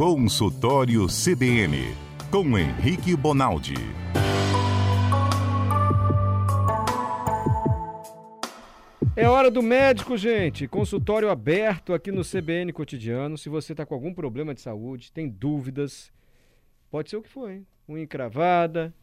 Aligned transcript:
Consultório 0.00 1.06
CBN, 1.08 1.94
com 2.30 2.58
Henrique 2.58 3.14
Bonaldi. 3.14 3.74
É 9.14 9.28
hora 9.28 9.50
do 9.50 9.62
médico, 9.62 10.16
gente. 10.16 10.66
Consultório 10.66 11.28
aberto 11.28 11.92
aqui 11.92 12.10
no 12.10 12.22
CBN 12.24 12.72
Cotidiano. 12.72 13.36
Se 13.36 13.50
você 13.50 13.74
está 13.74 13.84
com 13.84 13.92
algum 13.92 14.14
problema 14.14 14.54
de 14.54 14.62
saúde, 14.62 15.12
tem 15.12 15.28
dúvidas, 15.28 16.10
pode 16.90 17.10
ser 17.10 17.18
o 17.18 17.22
que 17.22 17.28
for, 17.28 17.50
hein? 17.50 17.66
Unha 17.86 18.02
encravada, 18.02 18.94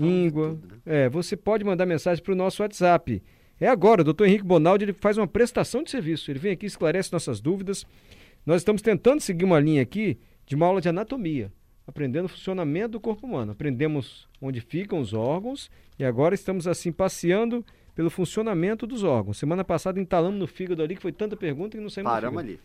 íngua. 0.00 0.48
Tudo, 0.48 0.66
né? 0.66 0.78
É, 0.84 1.08
você 1.08 1.36
pode 1.36 1.62
mandar 1.62 1.86
mensagem 1.86 2.24
para 2.24 2.32
o 2.32 2.36
nosso 2.36 2.60
WhatsApp. 2.60 3.22
É 3.60 3.68
agora, 3.68 4.00
o 4.00 4.04
doutor 4.04 4.26
Henrique 4.26 4.44
Bonaldi 4.44 4.84
ele 4.84 4.94
faz 4.94 5.16
uma 5.16 5.28
prestação 5.28 5.84
de 5.84 5.92
serviço. 5.92 6.28
Ele 6.28 6.40
vem 6.40 6.50
aqui, 6.50 6.66
esclarece 6.66 7.12
nossas 7.12 7.40
dúvidas. 7.40 7.86
Nós 8.48 8.62
estamos 8.62 8.80
tentando 8.80 9.20
seguir 9.20 9.44
uma 9.44 9.60
linha 9.60 9.82
aqui 9.82 10.18
de 10.46 10.56
uma 10.56 10.64
aula 10.64 10.80
de 10.80 10.88
anatomia, 10.88 11.52
aprendendo 11.86 12.24
o 12.24 12.28
funcionamento 12.30 12.92
do 12.92 13.00
corpo 13.00 13.26
humano. 13.26 13.52
Aprendemos 13.52 14.26
onde 14.40 14.58
ficam 14.62 15.00
os 15.00 15.12
órgãos 15.12 15.70
e 15.98 16.04
agora 16.04 16.34
estamos 16.34 16.66
assim 16.66 16.90
passeando 16.90 17.62
pelo 17.94 18.08
funcionamento 18.08 18.86
dos 18.86 19.04
órgãos. 19.04 19.36
Semana 19.36 19.64
passada 19.64 20.00
entalamos 20.00 20.40
no 20.40 20.46
fígado 20.46 20.82
ali, 20.82 20.96
que 20.96 21.02
foi 21.02 21.12
tanta 21.12 21.36
pergunta 21.36 21.76
que 21.76 21.82
não 21.82 21.90
saímos 21.90 22.10
Paramos 22.10 22.38
ali. 22.38 22.58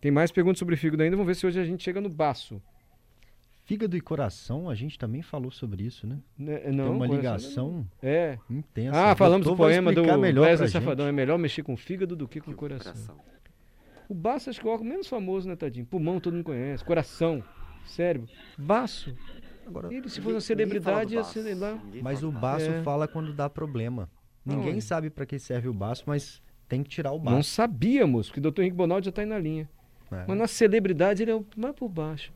Tem 0.00 0.10
mais 0.10 0.32
perguntas 0.32 0.58
sobre 0.58 0.74
fígado 0.74 1.04
ainda, 1.04 1.14
vamos 1.14 1.28
ver 1.28 1.36
se 1.36 1.46
hoje 1.46 1.60
a 1.60 1.64
gente 1.64 1.84
chega 1.84 2.00
no 2.00 2.08
baço. 2.08 2.60
Fígado 3.64 3.96
e 3.96 4.00
coração, 4.00 4.68
a 4.68 4.74
gente 4.74 4.98
também 4.98 5.22
falou 5.22 5.52
sobre 5.52 5.84
isso, 5.84 6.04
né? 6.04 6.18
né 6.36 6.62
não, 6.72 6.86
Tem 6.86 6.94
uma 6.94 7.06
ligação 7.06 7.86
é. 8.02 8.38
intensa. 8.50 9.12
Ah, 9.12 9.14
falamos 9.14 9.46
do 9.46 9.54
poema 9.54 9.92
do 9.92 10.02
Wesley 10.40 10.68
Safadão. 10.68 11.06
É 11.06 11.12
melhor 11.12 11.38
mexer 11.38 11.62
com 11.62 11.74
o 11.74 11.76
fígado 11.76 12.16
do 12.16 12.26
que 12.26 12.40
com 12.40 12.50
o 12.50 12.54
coração. 12.56 12.92
coração. 12.92 13.37
O 14.08 14.14
baço 14.14 14.48
acho 14.48 14.60
que 14.60 14.66
é 14.66 14.70
o 14.70 14.72
órgão 14.72 14.86
menos 14.86 15.06
famoso, 15.06 15.48
né, 15.48 15.54
Tadinho? 15.54 15.84
Pulmão 15.84 16.18
todo 16.18 16.34
mundo 16.34 16.44
conhece. 16.44 16.84
Coração, 16.84 17.44
cérebro. 17.84 18.28
Baço. 18.56 19.14
Agora, 19.66 19.92
ele, 19.92 20.08
se 20.08 20.20
fosse 20.20 20.34
uma 20.34 20.40
celebridade, 20.40 21.14
ia 21.14 21.22
ser 21.22 21.54
lá. 21.54 21.78
Mas 22.02 22.22
o 22.22 22.32
baço 22.32 22.70
é. 22.70 22.82
fala 22.82 23.06
quando 23.06 23.34
dá 23.34 23.50
problema. 23.50 24.08
Ninguém 24.44 24.74
não, 24.74 24.80
sabe 24.80 25.10
para 25.10 25.26
que 25.26 25.38
serve 25.38 25.68
o 25.68 25.74
baço, 25.74 26.04
mas 26.06 26.40
tem 26.66 26.82
que 26.82 26.88
tirar 26.88 27.12
o 27.12 27.18
baço. 27.18 27.36
Não 27.36 27.42
sabíamos, 27.42 28.28
porque 28.28 28.40
o 28.40 28.50
Dr. 28.50 28.60
Henrique 28.62 28.76
Bonaldi 28.76 29.04
já 29.06 29.10
está 29.10 29.20
aí 29.20 29.28
na 29.28 29.38
linha. 29.38 29.68
É. 30.10 30.24
Mas 30.26 30.38
na 30.38 30.46
celebridade 30.46 31.22
ele 31.22 31.32
é 31.32 31.40
mais 31.54 31.74
por 31.74 31.88
baixo. 31.90 32.32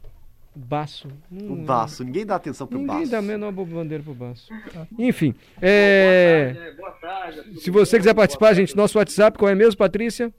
Baço. 0.54 1.08
o 1.30 1.56
baço. 1.56 2.04
Ninguém 2.04 2.27
dá 2.27 2.34
atenção 2.34 2.66
pro 2.66 2.77
ninguém 2.77 2.88
baço. 2.88 2.98
Ninguém 2.98 3.10
dá 3.10 3.19
a 3.19 3.22
menor 3.22 3.50
bandeira 3.50 4.04
pro 4.04 4.14
baço. 4.14 4.52
Enfim. 4.98 5.34
É... 5.58 6.52
Boa 6.52 6.91
tarde, 6.91 7.36
boa 7.36 7.42
tarde, 7.42 7.60
se 7.60 7.70
você 7.70 7.97
quiser 7.97 8.14
participar, 8.14 8.52
gente, 8.52 8.77
nosso 8.77 8.98
WhatsApp, 8.98 9.38
qual 9.38 9.50
é 9.50 9.54
mesmo, 9.54 9.78
Patrícia? 9.78 10.30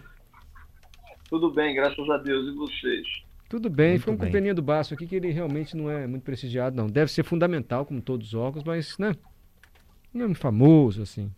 Tudo 1.29 1.51
bem, 1.51 1.75
graças 1.75 2.09
a 2.09 2.17
Deus. 2.17 2.47
E 2.47 2.51
vocês? 2.55 3.05
Tudo 3.49 3.69
bem, 3.69 3.99
foi 3.99 4.13
um 4.13 4.17
companhia 4.17 4.53
do 4.53 4.61
Baço 4.63 4.95
aqui 4.95 5.05
que 5.05 5.15
ele 5.15 5.29
realmente 5.29 5.77
não 5.77 5.89
é 5.89 6.07
muito 6.07 6.23
prestigiado, 6.23 6.75
não. 6.75 6.87
Deve 6.87 7.11
ser 7.11 7.23
fundamental, 7.23 7.85
como 7.85 8.01
todos 8.01 8.29
os 8.29 8.33
órgãos, 8.33 8.63
mas, 8.63 8.97
né? 8.97 9.13
Não 10.11 10.31
é 10.31 10.33
famoso, 10.33 11.03
assim. 11.03 11.31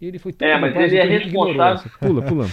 Ele 0.00 0.18
foi 0.18 0.32
tão 0.32 0.48
É, 0.48 0.58
mas 0.58 0.74
ele 0.74 0.96
é 0.96 1.04
responsável. 1.04 1.90
Pula, 2.00 2.22
pula. 2.22 2.46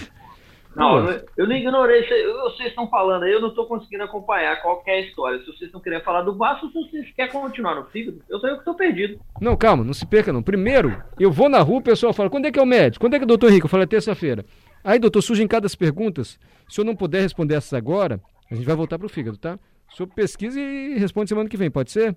Não, 0.77 1.09
eu, 1.09 1.25
eu 1.35 1.47
não 1.47 1.55
ignorei. 1.55 2.03
Vocês 2.43 2.69
estão 2.69 2.87
falando 2.87 3.23
aí, 3.23 3.31
eu 3.31 3.41
não 3.41 3.49
estou 3.49 3.65
conseguindo 3.65 4.03
acompanhar 4.03 4.61
qual 4.61 4.83
é 4.85 4.91
a 4.91 4.99
história. 5.01 5.39
Se 5.39 5.45
vocês 5.47 5.61
estão 5.63 5.81
querendo 5.81 6.03
falar 6.03 6.21
do 6.21 6.37
Vasco, 6.37 6.67
se 6.67 6.73
vocês 6.73 7.11
querem 7.15 7.31
continuar 7.31 7.73
no 7.73 7.85
fígado, 7.85 8.21
eu 8.29 8.39
sou 8.39 8.47
eu 8.47 8.55
que 8.55 8.61
estou 8.61 8.75
perdido. 8.75 9.19
Não, 9.41 9.57
calma, 9.57 9.83
não 9.83 9.93
se 9.93 10.05
perca 10.05 10.31
não. 10.31 10.43
Primeiro, 10.43 11.01
eu 11.19 11.31
vou 11.31 11.49
na 11.49 11.59
rua, 11.61 11.79
o 11.79 11.83
pessoal 11.83 12.13
fala, 12.13 12.29
quando 12.29 12.45
é 12.45 12.51
que 12.51 12.59
é 12.59 12.61
o 12.61 12.65
médico? 12.65 13.03
Quando 13.03 13.15
é 13.15 13.17
que 13.17 13.23
é 13.23 13.25
o 13.25 13.27
doutor 13.27 13.51
Rico? 13.51 13.65
Eu 13.65 13.69
falo, 13.69 13.83
é 13.83 13.87
terça-feira. 13.87 14.45
Aí, 14.83 14.99
doutor, 14.99 15.23
surgem 15.23 15.47
cada 15.47 15.67
perguntas. 15.77 16.39
Se 16.69 16.79
eu 16.79 16.85
não 16.85 16.95
puder 16.95 17.21
responder 17.21 17.55
essas 17.55 17.73
agora, 17.73 18.21
a 18.51 18.53
gente 18.53 18.65
vai 18.65 18.75
voltar 18.75 18.99
para 18.99 19.07
o 19.07 19.09
fígado, 19.09 19.37
tá? 19.37 19.57
O 19.91 19.95
senhor 19.95 20.07
pesquisa 20.07 20.59
e 20.59 20.97
responde 20.99 21.29
semana 21.29 21.49
que 21.49 21.57
vem, 21.57 21.71
pode 21.71 21.91
ser? 21.91 22.15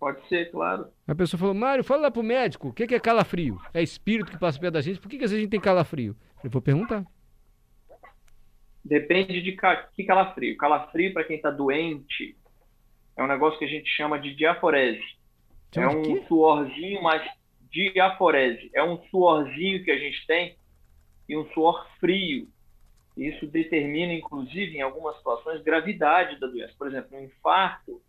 Pode 0.00 0.26
ser, 0.28 0.50
claro. 0.50 0.86
A 1.06 1.14
pessoa 1.14 1.38
falou, 1.38 1.54
Mário, 1.54 1.84
fala 1.84 2.02
lá 2.02 2.10
pro 2.10 2.22
médico, 2.22 2.68
o 2.68 2.72
que, 2.72 2.86
que 2.86 2.94
é 2.94 3.00
calafrio? 3.00 3.60
É 3.74 3.82
espírito 3.82 4.30
que 4.30 4.38
passa 4.38 4.58
perto 4.58 4.74
da 4.74 4.80
gente? 4.80 5.00
Por 5.00 5.08
que, 5.08 5.18
que 5.18 5.24
às 5.24 5.30
vezes 5.30 5.40
a 5.40 5.42
gente 5.42 5.50
tem 5.50 5.60
calafrio? 5.60 6.16
Eu 6.42 6.50
vou 6.50 6.62
perguntar. 6.62 7.04
Depende 8.86 9.42
de 9.42 9.56
que 9.96 10.04
calafrio. 10.04 10.56
Calafrio, 10.56 11.12
para 11.12 11.24
quem 11.24 11.36
está 11.36 11.50
doente, 11.50 12.36
é 13.16 13.22
um 13.22 13.26
negócio 13.26 13.58
que 13.58 13.64
a 13.64 13.68
gente 13.68 13.88
chama 13.90 14.16
de 14.16 14.32
diaforese. 14.34 15.02
é 15.74 15.88
um 15.88 16.26
suorzinho, 16.26 17.02
mas 17.02 17.28
diaforese. 17.68 18.70
É 18.72 18.84
um 18.84 19.02
suorzinho 19.10 19.84
que 19.84 19.90
a 19.90 19.98
gente 19.98 20.24
tem 20.26 20.56
e 21.28 21.36
um 21.36 21.44
suor 21.52 21.84
frio. 21.98 22.48
Isso 23.16 23.46
determina, 23.46 24.12
inclusive, 24.12 24.76
em 24.76 24.82
algumas 24.82 25.16
situações, 25.16 25.62
gravidade 25.62 26.38
da 26.38 26.46
doença. 26.46 26.74
Por 26.78 26.86
exemplo, 26.86 27.18
um 27.18 27.24
infarto 27.24 28.00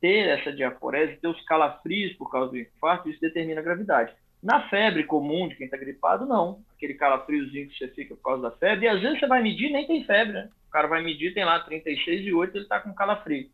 ter 0.00 0.26
essa 0.28 0.50
diaforese, 0.50 1.20
ter 1.20 1.28
os 1.28 1.44
calafrios 1.44 2.16
por 2.16 2.30
causa 2.30 2.50
do 2.50 2.58
infarto, 2.58 3.10
isso 3.10 3.20
determina 3.20 3.60
a 3.60 3.64
gravidade. 3.64 4.14
Na 4.44 4.68
febre 4.68 5.04
comum 5.04 5.48
de 5.48 5.56
quem 5.56 5.64
está 5.64 5.78
gripado, 5.78 6.26
não. 6.26 6.62
Aquele 6.76 6.92
calafriozinho 6.92 7.66
que 7.66 7.78
você 7.78 7.88
fica 7.88 8.14
por 8.14 8.22
causa 8.22 8.42
da 8.42 8.50
febre, 8.50 8.84
e 8.84 8.88
às 8.88 9.00
vezes 9.00 9.18
você 9.18 9.26
vai 9.26 9.42
medir 9.42 9.70
nem 9.70 9.86
tem 9.86 10.04
febre, 10.04 10.34
né? 10.34 10.50
O 10.68 10.70
cara 10.70 10.86
vai 10.86 11.02
medir, 11.02 11.32
tem 11.32 11.46
lá 11.46 11.60
36 11.60 12.26
e 12.26 12.34
8, 12.34 12.54
ele 12.54 12.64
está 12.64 12.78
com 12.78 12.92
calafrio. 12.92 13.48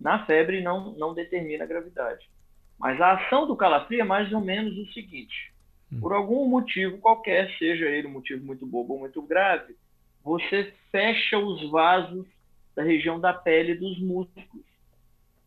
Na 0.00 0.24
febre 0.26 0.62
não, 0.62 0.92
não 0.92 1.12
determina 1.12 1.64
a 1.64 1.66
gravidade. 1.66 2.30
Mas 2.78 3.00
a 3.00 3.14
ação 3.14 3.48
do 3.48 3.56
calafrio 3.56 4.00
é 4.00 4.04
mais 4.04 4.32
ou 4.32 4.40
menos 4.40 4.78
o 4.78 4.92
seguinte: 4.92 5.52
hum. 5.92 5.98
por 5.98 6.12
algum 6.12 6.46
motivo 6.46 6.98
qualquer, 6.98 7.50
seja 7.58 7.86
ele 7.86 8.06
um 8.06 8.12
motivo 8.12 8.46
muito 8.46 8.64
bobo 8.64 8.94
ou 8.94 9.00
muito 9.00 9.20
grave, 9.20 9.74
você 10.22 10.72
fecha 10.92 11.36
os 11.36 11.68
vasos 11.68 12.28
da 12.76 12.84
região 12.84 13.18
da 13.18 13.32
pele 13.32 13.74
dos 13.74 13.98
músculos. 13.98 14.64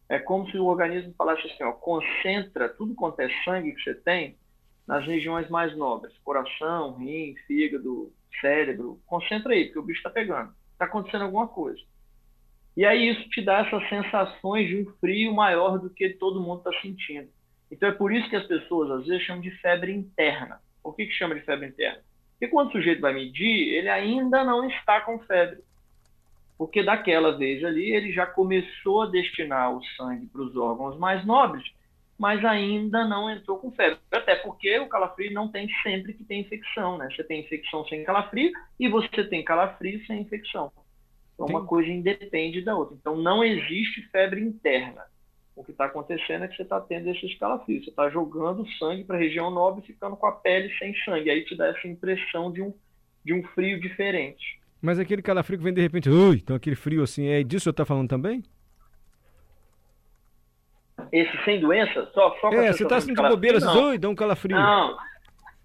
É 0.09 0.19
como 0.19 0.51
se 0.51 0.57
o 0.57 0.65
organismo 0.65 1.13
falasse 1.17 1.49
assim, 1.49 1.63
ó, 1.63 1.71
concentra 1.71 2.67
tudo 2.67 2.93
quanto 2.93 3.21
é 3.21 3.29
sangue 3.45 3.71
que 3.71 3.81
você 3.81 3.95
tem 3.95 4.35
nas 4.91 5.05
regiões 5.05 5.47
mais 5.47 5.73
nobres, 5.77 6.13
coração, 6.17 6.97
rim, 6.97 7.33
fígado, 7.47 8.11
cérebro, 8.41 8.99
concentra 9.05 9.53
aí, 9.53 9.67
porque 9.67 9.79
o 9.79 9.83
bicho 9.83 9.99
está 9.99 10.09
pegando, 10.09 10.53
está 10.73 10.83
acontecendo 10.83 11.23
alguma 11.23 11.47
coisa. 11.47 11.81
E 12.75 12.85
aí 12.85 13.07
isso 13.07 13.29
te 13.29 13.41
dá 13.41 13.59
essas 13.59 13.87
sensações 13.87 14.67
de 14.67 14.81
um 14.81 14.85
frio 14.99 15.33
maior 15.33 15.79
do 15.79 15.89
que 15.89 16.09
todo 16.09 16.41
mundo 16.41 16.57
está 16.57 16.81
sentindo. 16.81 17.29
Então 17.71 17.87
é 17.87 17.93
por 17.93 18.11
isso 18.11 18.29
que 18.29 18.35
as 18.35 18.45
pessoas 18.45 18.91
às 18.91 19.07
vezes 19.07 19.25
chamam 19.25 19.41
de 19.41 19.51
febre 19.61 19.93
interna. 19.93 20.59
Por 20.83 20.93
que, 20.93 21.05
que 21.05 21.13
chama 21.13 21.35
de 21.35 21.41
febre 21.45 21.69
interna? 21.69 22.01
Porque 22.33 22.49
quando 22.49 22.67
o 22.67 22.71
sujeito 22.73 22.99
vai 22.99 23.13
medir, 23.13 23.73
ele 23.73 23.87
ainda 23.87 24.43
não 24.43 24.69
está 24.69 24.99
com 24.99 25.19
febre 25.19 25.63
porque 26.57 26.83
daquela 26.83 27.35
vez 27.35 27.63
ali 27.63 27.89
ele 27.91 28.11
já 28.11 28.27
começou 28.27 29.01
a 29.01 29.07
destinar 29.07 29.75
o 29.75 29.83
sangue 29.97 30.27
para 30.27 30.43
os 30.43 30.55
órgãos 30.55 30.95
mais 30.99 31.25
nobres, 31.25 31.63
mas 32.21 32.45
ainda 32.45 33.03
não 33.03 33.27
entrou 33.31 33.57
com 33.57 33.71
febre. 33.71 33.97
Até 34.11 34.35
porque 34.35 34.77
o 34.77 34.87
calafrio 34.87 35.33
não 35.33 35.47
tem 35.47 35.67
sempre 35.81 36.13
que 36.13 36.23
ter 36.23 36.35
infecção, 36.35 36.95
né? 36.95 37.09
Você 37.09 37.23
tem 37.23 37.41
infecção 37.41 37.83
sem 37.87 38.03
calafrio 38.03 38.51
e 38.79 38.87
você 38.87 39.23
tem 39.23 39.43
calafrio 39.43 40.05
sem 40.05 40.21
infecção. 40.21 40.71
Então, 41.33 41.47
uma 41.47 41.65
coisa 41.65 41.89
independe 41.89 42.61
da 42.61 42.77
outra. 42.77 42.95
Então, 42.95 43.17
não 43.17 43.43
existe 43.43 44.03
febre 44.11 44.39
interna. 44.39 45.01
O 45.55 45.63
que 45.63 45.71
está 45.71 45.85
acontecendo 45.85 46.43
é 46.43 46.47
que 46.47 46.55
você 46.57 46.61
está 46.61 46.79
tendo 46.79 47.09
esses 47.09 47.35
calafrios. 47.39 47.85
Você 47.85 47.89
está 47.89 48.07
jogando 48.11 48.69
sangue 48.77 49.03
para 49.03 49.15
a 49.15 49.19
região 49.19 49.49
nobre 49.49 49.81
e 49.83 49.87
ficando 49.87 50.15
com 50.15 50.27
a 50.27 50.31
pele 50.31 50.71
sem 50.77 50.93
sangue. 51.03 51.27
Aí 51.27 51.43
te 51.43 51.57
dá 51.57 51.69
essa 51.69 51.87
impressão 51.87 52.51
de 52.51 52.61
um, 52.61 52.71
de 53.25 53.33
um 53.33 53.41
frio 53.47 53.81
diferente. 53.81 54.61
Mas 54.79 54.99
aquele 54.99 55.23
calafrio 55.23 55.57
que 55.57 55.63
vem 55.63 55.73
de 55.73 55.81
repente, 55.81 56.07
ui, 56.07 56.35
então 56.35 56.55
aquele 56.55 56.75
frio 56.75 57.01
assim, 57.01 57.25
é 57.29 57.41
disso 57.41 57.61
que 57.61 57.63
você 57.63 57.69
está 57.71 57.85
falando 57.85 58.09
também? 58.09 58.43
Esse 61.11 61.43
sem 61.43 61.59
doença? 61.59 62.09
Só, 62.13 62.35
só 62.39 62.51
é, 62.51 62.71
você 62.71 62.83
está 62.83 62.99
sentindo 62.99 63.27
bobeira, 63.27 63.57
assim, 63.57 63.77
ui, 63.77 63.97
dá 63.97 64.09
um 64.09 64.15
calafrio. 64.15 64.55
Não, 64.55 64.97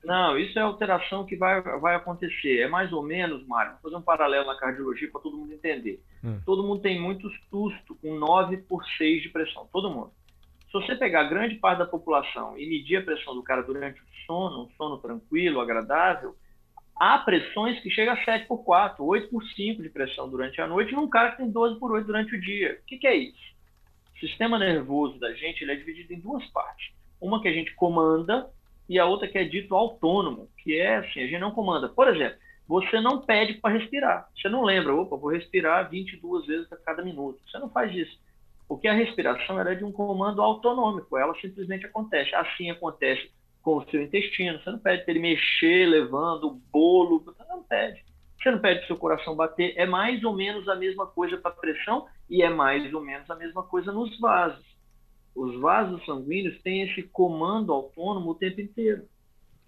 não, 0.07 0.39
isso 0.39 0.57
é 0.57 0.63
alteração 0.63 1.27
que 1.27 1.35
vai, 1.35 1.61
vai 1.81 1.97
acontecer. 1.97 2.61
É 2.61 2.69
mais 2.69 2.93
ou 2.93 3.03
menos, 3.03 3.45
Mário, 3.47 3.73
vou 3.73 3.81
fazer 3.83 3.97
um 3.97 4.03
paralelo 4.03 4.47
na 4.47 4.57
cardiologia 4.57 5.11
para 5.11 5.21
todo 5.21 5.37
mundo 5.37 5.53
entender. 5.53 6.01
Hum. 6.23 6.41
Todo 6.47 6.63
mundo 6.63 6.81
tem 6.81 7.01
muito 7.01 7.29
susto 7.51 7.97
com 7.97 8.15
9 8.15 8.59
por 8.59 8.85
6 8.97 9.23
de 9.23 9.29
pressão, 9.31 9.69
todo 9.73 9.91
mundo. 9.91 10.13
Se 10.67 10.73
você 10.73 10.95
pegar 10.95 11.25
grande 11.25 11.57
parte 11.57 11.79
da 11.79 11.87
população 11.87 12.57
e 12.57 12.69
medir 12.69 12.99
a 12.99 13.03
pressão 13.03 13.35
do 13.35 13.43
cara 13.43 13.63
durante 13.63 14.01
o 14.01 14.05
sono, 14.27 14.65
um 14.65 14.71
sono 14.77 14.99
tranquilo, 14.99 15.61
agradável, 15.61 16.37
há 17.01 17.19
pressões 17.19 17.81
que 17.81 17.91
chegam 17.91 18.15
a 18.15 18.25
7 18.25 18.47
por 18.47 18.59
4, 18.59 19.05
8 19.05 19.29
por 19.29 19.43
5 19.43 19.83
de 19.83 19.91
pressão 19.91 20.29
durante 20.29 20.61
a 20.61 20.69
noite, 20.69 20.95
num 20.95 21.09
cara 21.09 21.33
que 21.33 21.39
tem 21.39 21.51
12 21.51 21.81
por 21.81 21.91
8 21.91 22.07
durante 22.07 22.37
o 22.37 22.41
dia. 22.41 22.79
O 22.81 22.87
que, 22.87 22.99
que 22.99 23.07
é 23.09 23.17
isso? 23.17 23.56
O 24.17 24.21
sistema 24.21 24.59
nervoso 24.59 25.19
da 25.19 25.33
gente 25.35 25.63
ele 25.63 25.73
é 25.73 25.77
dividido 25.77 26.13
em 26.13 26.21
duas 26.21 26.45
partes. 26.47 26.93
Uma 27.21 27.41
que 27.41 27.49
a 27.49 27.53
gente 27.53 27.75
comanda 27.75 28.49
e 28.89 28.99
a 28.99 29.05
outra 29.05 29.29
que 29.29 29.37
é 29.37 29.45
dito 29.45 29.75
autônomo, 29.75 30.49
que 30.63 30.79
é 30.79 30.97
assim, 30.97 31.21
a 31.21 31.27
gente 31.27 31.39
não 31.39 31.51
comanda. 31.51 31.89
Por 31.89 32.09
exemplo, 32.09 32.39
você 32.67 33.01
não 33.01 33.21
pede 33.21 33.55
para 33.55 33.77
respirar. 33.77 34.29
Você 34.35 34.49
não 34.49 34.65
lembra, 34.65 34.95
opa, 34.95 35.17
vou 35.17 35.31
respirar 35.31 35.91
22 35.91 36.47
vezes 36.47 36.73
a 36.73 36.77
cada 36.77 37.03
minuto. 37.03 37.41
Você 37.47 37.59
não 37.59 37.69
faz 37.69 37.95
isso. 37.95 38.19
Porque 38.67 38.89
a 38.89 38.95
respiração 38.95 39.61
é 39.61 39.75
de 39.75 39.85
um 39.85 39.93
comando 39.93 40.43
autonômico, 40.43 41.17
ela 41.17 41.35
simplesmente 41.41 41.87
acontece. 41.87 42.35
Assim 42.35 42.71
acontece 42.71 43.31
com 43.63 43.77
o 43.77 43.91
seu 43.91 44.03
intestino. 44.03 44.59
Você 44.61 44.71
não 44.71 44.79
pede 44.79 45.05
para 45.05 45.13
ele 45.13 45.21
mexer, 45.21 45.87
levando 45.87 46.49
o 46.49 46.61
bolo. 46.73 47.21
Você 47.21 47.45
não 47.49 47.63
pede. 47.63 48.05
Você 48.47 48.53
não 48.53 48.61
pede 48.61 48.87
seu 48.87 48.97
coração 48.97 49.35
bater. 49.35 49.75
É 49.77 49.85
mais 49.87 50.23
ou 50.23 50.33
menos 50.33 50.69
a 50.69 50.77
mesma 50.77 51.05
coisa 51.05 51.37
para 51.37 51.51
a 51.51 51.55
pressão 51.55 52.07
e 52.31 52.43
é 52.43 52.49
mais 52.49 52.95
ou 52.95 53.01
menos 53.01 53.29
a 53.29 53.35
mesma 53.35 53.65
coisa 53.65 53.91
nos 53.91 54.17
vasos. 54.21 54.65
Os 55.35 55.61
vasos 55.61 56.05
sanguíneos 56.07 56.63
têm 56.63 56.83
esse 56.83 57.03
comando 57.03 57.73
autônomo 57.73 58.31
o 58.31 58.35
tempo 58.37 58.61
inteiro. 58.61 59.03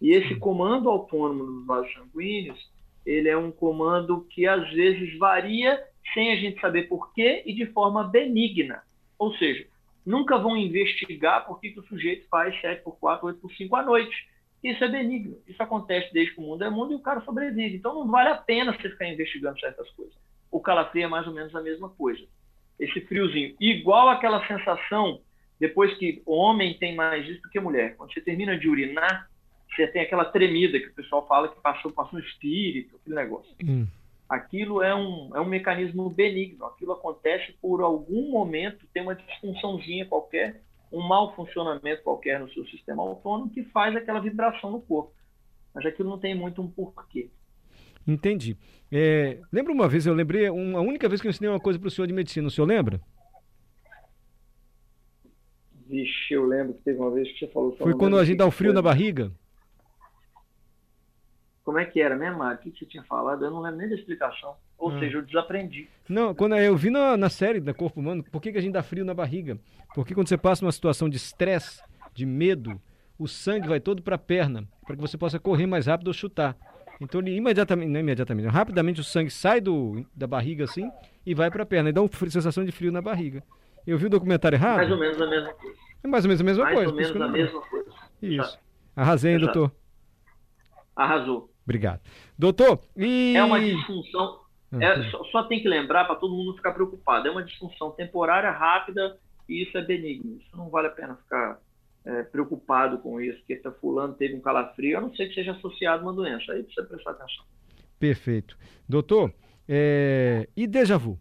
E 0.01 0.13
esse 0.13 0.37
comando 0.37 0.89
autônomo 0.89 1.45
dos 1.45 1.67
vasos 1.67 1.93
sanguíneos, 1.93 2.71
ele 3.05 3.29
é 3.29 3.37
um 3.37 3.51
comando 3.51 4.25
que 4.31 4.47
às 4.47 4.71
vezes 4.71 5.19
varia 5.19 5.85
sem 6.15 6.33
a 6.33 6.37
gente 6.37 6.61
saber 6.61 6.85
por 6.85 7.13
quê 7.15 7.43
e 7.47 7.55
de 7.55 7.67
forma 7.73 8.05
benigna. 8.05 8.85
Ou 9.19 9.35
seja, 9.39 9.67
nunca 10.07 10.39
vão 10.39 10.57
investigar 10.57 11.49
por 11.49 11.61
que, 11.61 11.73
que 11.73 11.81
o 11.81 11.87
sujeito 11.89 12.29
faz 12.29 12.55
7 12.61 12.85
por 12.85 12.97
4, 13.01 13.27
8 13.27 13.41
por 13.41 13.53
5 13.53 13.75
à 13.75 13.83
noite. 13.83 14.29
Isso 14.63 14.83
é 14.83 14.89
benigno. 14.89 15.39
Isso 15.47 15.63
acontece 15.63 16.13
desde 16.13 16.35
que 16.35 16.41
o 16.41 16.45
mundo 16.45 16.65
é 16.65 16.71
mundo 16.71 16.93
e 16.93 16.97
o 16.97 17.01
cara 17.01 17.21
sobrevive. 17.21 17.77
Então 17.77 17.95
não 17.95 18.11
vale 18.11 18.31
a 18.31 18.37
pena 18.37 18.73
você 18.73 18.91
ficar 18.91 19.09
investigando 19.09 19.59
certas 19.61 19.89
coisas. 19.91 20.15
O 20.51 20.61
calafrio 20.61 21.05
é 21.05 21.09
mais 21.09 21.27
ou 21.27 21.33
menos 21.33 21.55
a 21.55 21.61
mesma 21.61 21.89
coisa. 21.91 22.25
Esse 22.79 23.01
friozinho. 23.03 23.55
Igual 23.61 24.09
aquela 24.09 24.47
sensação, 24.47 25.21
depois 25.61 25.95
que 25.95 26.23
homem 26.27 26.75
tem 26.79 26.95
mais 26.95 27.27
isso 27.29 27.43
do 27.43 27.51
que 27.51 27.61
mulher. 27.61 27.97
Quando 27.97 28.13
você 28.13 28.21
termina 28.21 28.59
de 28.59 28.69
urinar, 28.69 29.29
você 29.71 29.87
tem 29.87 30.03
aquela 30.03 30.25
tremida 30.25 30.79
que 30.81 30.89
o 30.89 30.95
pessoal 30.95 31.27
fala 31.27 31.49
que 31.49 31.61
passou, 31.61 31.93
passou 31.93 32.19
um 32.19 32.23
espírito, 32.23 32.97
aquele 32.97 33.17
negócio. 33.17 33.55
Hum 33.65 33.87
aquilo 34.29 34.83
é 34.83 34.95
um, 34.95 35.31
é 35.35 35.41
um 35.41 35.47
mecanismo 35.47 36.11
benigno. 36.11 36.67
Aquilo 36.67 36.93
acontece 36.93 37.53
por 37.63 37.81
algum 37.81 38.31
momento, 38.31 38.87
tem 38.93 39.03
uma 39.03 39.15
disfunçãozinha 39.15 40.07
qualquer, 40.07 40.61
um 40.93 41.07
mau 41.07 41.35
funcionamento 41.35 42.03
qualquer 42.03 42.41
no 42.41 42.51
seu 42.53 42.65
sistema 42.67 43.03
autônomo 43.03 43.51
que 43.51 43.65
faz 43.65 43.95
aquela 43.95 44.21
vibração 44.21 44.71
no 44.71 44.81
corpo. 44.81 45.13
Mas 45.75 45.85
aquilo 45.87 46.09
não 46.09 46.19
tem 46.19 46.35
muito 46.35 46.63
um 46.63 46.69
porquê. 46.69 47.31
Entendi. 48.07 48.57
É, 48.91 49.39
lembra 49.53 49.73
uma 49.73 49.87
vez, 49.87 50.07
eu 50.07 50.15
lembrei, 50.15 50.49
uma, 50.49 50.79
a 50.79 50.83
única 50.83 51.09
vez 51.09 51.21
que 51.21 51.27
eu 51.27 51.31
ensinei 51.31 51.51
uma 51.51 51.61
coisa 51.61 51.79
para 51.79 51.89
o 51.89 51.91
senhor 51.91 52.07
de 52.07 52.15
medicina, 52.15 52.49
o 52.49 52.51
senhor 52.51 52.67
lembra? 52.67 53.01
Vixe, 55.87 56.33
eu 56.33 56.47
lembro 56.47 56.75
que 56.75 56.83
teve 56.83 56.99
uma 56.99 57.11
vez 57.11 57.31
que 57.33 57.39
você 57.39 57.53
falou... 57.53 57.77
Foi 57.77 57.95
quando 57.95 58.19
a 58.19 58.25
gente 58.25 58.39
dá 58.39 58.47
o 58.47 58.51
frio 58.51 58.69
coisa. 58.69 58.83
na 58.83 58.83
barriga? 58.83 59.33
Como 61.69 61.79
é 61.79 61.85
que 61.85 62.01
era 62.01 62.17
mesmo, 62.17 62.39
Mário? 62.39 62.59
O 62.59 62.63
que 62.63 62.79
você 62.79 62.87
tinha 62.87 63.03
falado? 63.03 63.45
Eu 63.45 63.51
não 63.51 63.61
lembro 63.61 63.77
nem 63.77 63.91
da 63.91 63.95
explicação. 63.95 64.57
Ou 64.79 64.89
ah. 64.89 64.99
seja, 64.99 65.19
eu 65.19 65.23
desaprendi. 65.23 65.87
Não, 66.09 66.35
quando 66.35 66.57
eu 66.57 66.75
vi 66.75 66.89
na, 66.89 67.15
na 67.15 67.29
série 67.29 67.61
da 67.61 67.75
Corpo 67.75 68.01
Humano, 68.01 68.25
por 68.33 68.41
que, 68.41 68.53
que 68.53 68.57
a 68.57 68.61
gente 68.63 68.73
dá 68.73 68.83
frio 68.83 69.05
na 69.05 69.13
barriga? 69.13 69.59
Porque 69.95 70.15
quando 70.15 70.31
você 70.31 70.39
passa 70.39 70.65
uma 70.65 70.73
situação 70.73 71.11
de 71.11 71.19
estresse, 71.19 71.83
de 72.15 72.25
medo, 72.25 72.81
o 73.19 73.29
sangue 73.29 73.69
vai 73.69 73.81
todo 73.81 74.03
para 74.03 74.15
a 74.15 74.19
perna, 74.19 74.67
para 74.87 74.97
que 74.97 75.03
você 75.03 75.19
possa 75.19 75.39
correr 75.39 75.67
mais 75.67 75.87
rápido 75.87 76.09
ou 76.09 76.15
chutar. 76.15 76.57
Então 77.03 77.21
ele 77.21 77.37
imediatamente, 77.37 77.91
não 77.91 78.01
imediatamente, 78.01 78.49
rapidamente 78.49 79.03
o 79.03 79.05
sangue 79.05 79.31
sai 79.31 79.61
do, 79.61 80.07
da 80.17 80.27
barriga 80.27 80.65
assim 80.65 80.91
e 81.27 81.35
vai 81.35 81.51
para 81.51 81.65
a 81.65 81.67
perna. 81.67 81.91
E 81.91 81.93
dá 81.93 82.01
uma 82.01 82.09
sensação 82.31 82.65
de 82.65 82.73
frio 82.73 82.91
na 82.91 83.03
barriga. 83.03 83.45
Eu 83.87 83.99
vi 83.99 84.07
o 84.07 84.11
documentário 84.11 84.57
errado? 84.57 84.79
Mais 84.79 84.91
ou 84.91 84.99
menos 84.99 85.21
a 85.21 85.27
mesma 85.27 85.53
coisa. 85.53 85.77
É 86.03 86.09
mais 86.09 86.25
ou 86.25 86.29
menos 86.29 86.41
a 86.41 86.45
mesma 86.45 86.65
mais 86.65 86.77
coisa. 86.77 86.95
Mais 86.95 87.11
ou 87.11 87.15
menos 87.15 87.29
a 87.29 87.33
mesma 87.33 87.61
coisa. 87.61 87.91
Isso. 88.23 88.59
Arrasei, 88.97 89.33
hein, 89.35 89.39
doutor? 89.39 89.71
Arrasou. 90.97 91.51
Obrigado. 91.69 92.01
Doutor, 92.39 92.81
e... 92.97 93.35
É 93.37 93.45
uma 93.45 93.61
disfunção. 93.61 94.41
Ah, 94.73 94.83
é, 94.83 95.11
só, 95.11 95.23
só, 95.25 95.43
tem 95.43 95.61
que 95.61 95.69
lembrar 95.69 96.07
para 96.07 96.17
todo 96.17 96.35
mundo 96.35 96.57
ficar 96.57 96.73
preocupado. 96.73 97.29
É 97.29 97.31
uma 97.31 97.45
disfunção 97.45 97.91
temporária, 97.91 98.51
rápida, 98.51 99.19
e 99.47 99.65
isso 99.65 99.77
é 99.77 99.83
benigno. 99.83 100.39
Isso 100.39 100.57
não 100.57 100.71
vale 100.71 100.87
a 100.87 100.91
pena 100.91 101.15
ficar 101.17 101.61
é, 102.07 102.23
preocupado 102.23 102.99
com 103.01 103.21
isso, 103.21 103.39
porque 103.41 103.57
tá 103.57 103.71
fulano 103.71 104.15
teve 104.15 104.35
um 104.35 104.41
calafrio, 104.41 104.97
a 104.97 105.01
não 105.03 105.15
ser 105.15 105.29
que 105.29 105.35
seja 105.35 105.53
associado 105.53 106.01
a 106.01 106.07
uma 106.07 106.15
doença. 106.15 106.53
Aí 106.53 106.63
precisa 106.63 106.87
prestar 106.87 107.11
atenção. 107.11 107.45
Perfeito. 107.99 108.57
Doutor, 108.89 109.35
é... 109.69 110.49
e 110.57 110.67
déjà 110.67 110.97
vu? 110.97 111.21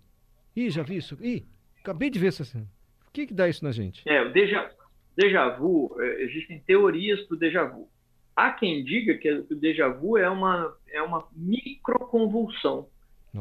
Ih, 0.56 0.70
já 0.70 0.82
vi 0.82 0.96
isso? 0.96 1.18
Ih, 1.22 1.46
acabei 1.82 2.10
de 2.10 2.20
ver 2.20 2.28
essa 2.28 2.46
cena. 2.46 2.68
O 3.10 3.12
que, 3.12 3.28
que 3.28 3.34
dá 3.34 3.50
isso 3.50 3.66
na 3.66 3.74
gente? 3.74 4.02
É, 4.08 4.22
o 4.22 4.32
déjà, 4.32 4.72
déjà 5.14 5.50
vu, 5.50 5.94
é, 6.00 6.24
existem 6.24 6.60
teorias 6.62 7.20
para 7.24 7.36
o 7.36 7.38
déjà 7.38 7.66
vu. 7.66 7.90
Há 8.38 8.52
quem 8.52 8.84
diga 8.84 9.18
que 9.18 9.28
o 9.32 9.56
déjà 9.56 9.90
vu 9.90 10.16
é 10.16 10.30
uma, 10.30 10.72
é 10.92 11.02
uma 11.02 11.28
microconvulsão. 11.36 12.88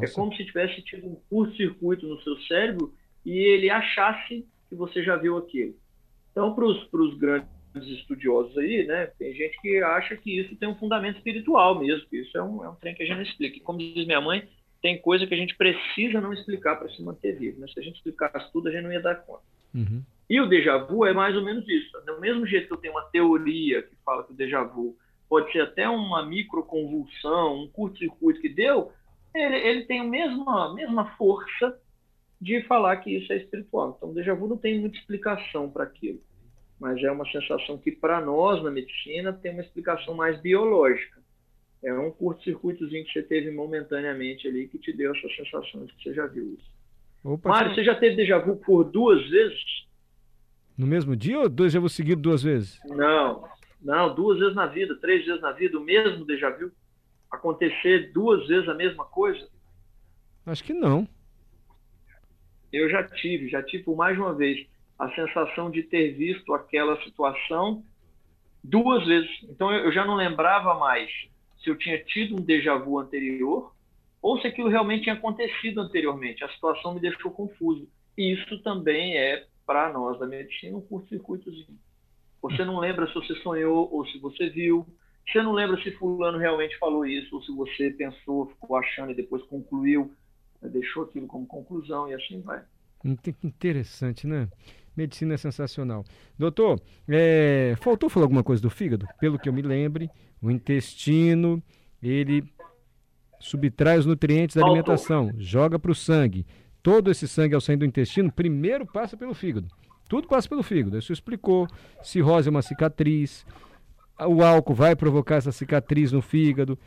É 0.01 0.09
como 0.09 0.35
se 0.35 0.43
tivesse 0.47 0.81
tido 0.81 1.07
um 1.07 1.17
curto-circuito 1.29 2.07
no 2.07 2.19
seu 2.23 2.35
cérebro 2.41 2.95
e 3.23 3.37
ele 3.37 3.69
achasse 3.69 4.47
que 4.71 4.75
você 4.75 5.03
já 5.03 5.15
viu 5.17 5.37
aquilo. 5.37 5.75
Então, 6.33 6.55
para 6.55 6.65
os 6.65 7.19
grandes 7.19 7.47
estudiosos 7.75 8.57
aí, 8.57 8.87
né, 8.87 9.13
tem 9.19 9.35
gente 9.35 9.61
que 9.61 9.83
acha 9.83 10.17
que 10.17 10.41
isso 10.41 10.57
tem 10.57 10.67
um 10.67 10.77
fundamento 10.77 11.19
espiritual 11.19 11.79
mesmo, 11.79 12.09
que 12.09 12.17
isso 12.17 12.37
é 12.39 12.43
um, 12.43 12.65
é 12.65 12.69
um 12.71 12.75
trem 12.77 12.95
que 12.95 13.03
a 13.03 13.07
gente 13.07 13.17
não 13.17 13.23
explica. 13.23 13.59
E 13.59 13.61
como 13.61 13.79
diz 13.79 14.07
minha 14.07 14.21
mãe, 14.21 14.49
tem 14.81 14.99
coisa 14.99 15.27
que 15.27 15.35
a 15.35 15.39
gente 15.39 15.55
precisa 15.57 16.23
não 16.23 16.33
explicar 16.33 16.77
para 16.77 16.89
se 16.89 17.03
manter 17.03 17.39
vivo. 17.39 17.61
Né? 17.61 17.67
Se 17.69 17.79
a 17.79 17.83
gente 17.83 17.97
explicasse 17.97 18.51
tudo, 18.51 18.69
a 18.69 18.73
gente 18.73 18.85
não 18.85 18.93
ia 18.93 19.03
dar 19.03 19.17
conta. 19.17 19.43
Uhum. 19.77 20.03
E 20.29 20.41
o 20.41 20.49
déjà 20.49 20.79
vu 20.79 21.05
é 21.05 21.13
mais 21.13 21.37
ou 21.37 21.45
menos 21.45 21.69
isso. 21.69 21.93
Do 22.05 22.21
mesmo 22.21 22.47
jeito 22.47 22.67
que 22.67 22.73
eu 22.73 22.79
tenho 22.79 22.95
uma 22.95 23.05
teoria 23.11 23.83
que 23.83 23.95
fala 24.05 24.25
que 24.25 24.33
o 24.33 24.37
déjà 24.37 24.63
vu 24.65 24.97
pode 25.29 25.53
ser 25.53 25.61
até 25.61 25.89
uma 25.89 26.25
microconvulsão, 26.25 27.63
um 27.63 27.69
curto-circuito 27.69 28.41
que 28.41 28.49
deu, 28.49 28.93
ele, 29.35 29.57
ele 29.57 29.85
tem 29.85 30.01
a 30.01 30.05
mesma, 30.05 30.75
mesma 30.75 31.17
força 31.17 31.79
de 32.41 32.63
falar 32.63 32.97
que 32.99 33.17
isso 33.17 33.33
é 33.33 33.37
espiritual. 33.37 33.95
Então, 33.97 34.11
o 34.11 34.15
déjà 34.15 34.35
vu 34.35 34.49
não 34.49 34.57
tem 34.57 34.81
muita 34.81 34.99
explicação 34.99 35.71
para 35.71 35.85
aquilo. 35.85 36.21
Mas 36.79 37.03
é 37.03 37.11
uma 37.11 37.25
sensação 37.31 37.79
que, 37.79 37.91
para 37.91 38.21
nós, 38.21 38.63
na 38.63 38.71
medicina, 38.71 39.33
tem 39.33 39.53
uma 39.53 39.63
explicação 39.63 40.15
mais 40.15 40.41
biológica. 40.41 41.23
É 41.83 41.93
um 41.95 42.11
curto-circuitozinho 42.11 43.05
que 43.05 43.13
você 43.13 43.23
teve 43.23 43.51
momentaneamente 43.51 44.47
ali 44.47 44.69
que 44.69 44.79
te 44.79 44.93
deu 44.93 45.15
essas 45.15 45.35
sensações 45.37 45.91
que 45.93 46.03
você 46.03 46.15
já 46.15 46.27
viu 46.27 46.55
isso. 46.55 46.76
Opa, 47.27 47.49
Mário, 47.49 47.75
você 47.75 47.83
já 47.83 47.97
teve 47.97 48.15
déjà 48.15 48.39
vu 48.39 48.55
por 48.55 48.85
duas 48.85 49.29
vezes? 49.29 49.61
No 50.79 50.87
mesmo 50.87 51.17
dia 51.17 51.41
ou 51.41 51.49
dois 51.49 51.73
déjà 51.73 51.81
vu 51.81 51.89
seguidos 51.89 52.23
duas 52.23 52.41
vezes? 52.41 52.81
Não, 52.85 53.45
não, 53.83 54.15
duas 54.15 54.39
vezes 54.39 54.55
na 54.55 54.67
vida, 54.67 54.97
três 55.01 55.27
vezes 55.27 55.43
na 55.43 55.51
vida, 55.51 55.77
o 55.77 55.83
mesmo 55.83 56.25
déjà 56.25 56.51
vu? 56.51 56.71
Acontecer 57.29 58.13
duas 58.13 58.47
vezes 58.47 58.69
a 58.69 58.75
mesma 58.75 59.05
coisa? 59.05 59.49
Acho 60.47 60.63
que 60.63 60.73
não. 60.73 61.09
Eu 62.73 62.89
já 62.89 63.03
tive, 63.03 63.49
já 63.49 63.61
tive 63.61 63.83
por 63.83 63.97
mais 63.97 64.17
uma 64.17 64.33
vez 64.33 64.65
a 64.97 65.13
sensação 65.13 65.69
de 65.69 65.83
ter 65.83 66.13
visto 66.13 66.55
aquela 66.55 66.97
situação 67.03 67.83
duas 68.63 69.05
vezes. 69.05 69.31
Então 69.51 69.75
eu 69.75 69.91
já 69.91 70.05
não 70.05 70.15
lembrava 70.15 70.75
mais 70.75 71.11
se 71.59 71.71
eu 71.71 71.77
tinha 71.77 71.99
tido 72.05 72.37
um 72.37 72.45
déjà 72.45 72.77
vu 72.77 73.01
anterior 73.01 73.75
ou 74.21 74.41
se 74.41 74.47
aquilo 74.47 74.69
realmente 74.69 75.05
tinha 75.05 75.15
acontecido 75.15 75.81
anteriormente. 75.81 76.45
A 76.45 76.49
situação 76.49 76.95
me 76.95 77.01
deixou 77.01 77.31
confuso. 77.31 77.89
E 78.17 78.33
isso 78.33 78.59
também 78.63 79.17
é 79.17 79.47
para 79.67 79.93
nós 79.93 80.19
da 80.19 80.27
medicina, 80.27 80.77
um 80.77 80.81
curto-circuitozinho. 80.81 81.79
Você 82.41 82.65
não 82.65 82.79
lembra 82.79 83.07
se 83.09 83.15
você 83.15 83.35
sonhou 83.37 83.89
ou 83.93 84.07
se 84.07 84.19
você 84.19 84.49
viu. 84.49 84.87
Você 85.27 85.43
não 85.43 85.53
lembra 85.53 85.83
se 85.83 85.91
fulano 85.93 86.39
realmente 86.39 86.79
falou 86.79 87.05
isso 87.05 87.35
ou 87.35 87.43
se 87.43 87.53
você 87.53 87.91
pensou, 87.91 88.47
ficou 88.47 88.77
achando 88.77 89.11
e 89.11 89.15
depois 89.15 89.43
concluiu, 89.45 90.13
né, 90.63 90.69
deixou 90.69 91.03
aquilo 91.03 91.27
como 91.27 91.47
conclusão 91.47 92.09
e 92.09 92.15
assim 92.15 92.41
vai. 92.43 92.63
Interessante, 93.43 94.27
né? 94.27 94.49
Medicina 94.97 95.35
é 95.35 95.37
sensacional. 95.37 96.05
Doutor, 96.39 96.81
é, 97.09 97.75
faltou 97.81 98.09
falar 98.09 98.25
alguma 98.25 98.43
coisa 98.43 98.63
do 98.63 98.71
fígado? 98.71 99.07
Pelo 99.21 99.39
que 99.39 99.49
eu 99.49 99.53
me 99.53 99.63
lembre, 99.63 100.09
o 100.41 100.51
intestino, 100.51 101.63
ele 102.03 102.43
subtrai 103.39 103.99
os 103.99 104.07
nutrientes 104.07 104.57
da 104.57 104.65
alimentação, 104.65 105.31
joga 105.39 105.79
para 105.79 105.91
o 105.91 105.95
sangue 105.95 106.47
todo 106.87 107.11
esse 107.11 107.27
sangue 107.27 107.53
ao 107.53 107.61
sair 107.61 107.77
do 107.77 107.85
intestino, 107.85 108.31
primeiro 108.31 108.87
passa 108.87 109.17
pelo 109.17 109.35
fígado. 109.35 109.67
Tudo 110.09 110.29
passa 110.29 110.49
pelo 110.49 110.63
fígado. 110.63 110.97
Isso 110.97 111.13
explicou. 111.13 111.67
Cirrose 112.01 112.49
é 112.49 112.51
uma 112.51 112.63
cicatriz. 112.63 113.45
O 114.21 114.41
álcool 114.41 114.73
vai 114.73 114.95
provocar 114.95 115.35
essa 115.35 115.51
cicatriz 115.51 116.13
no 116.13 116.23
fígado. 116.23 116.79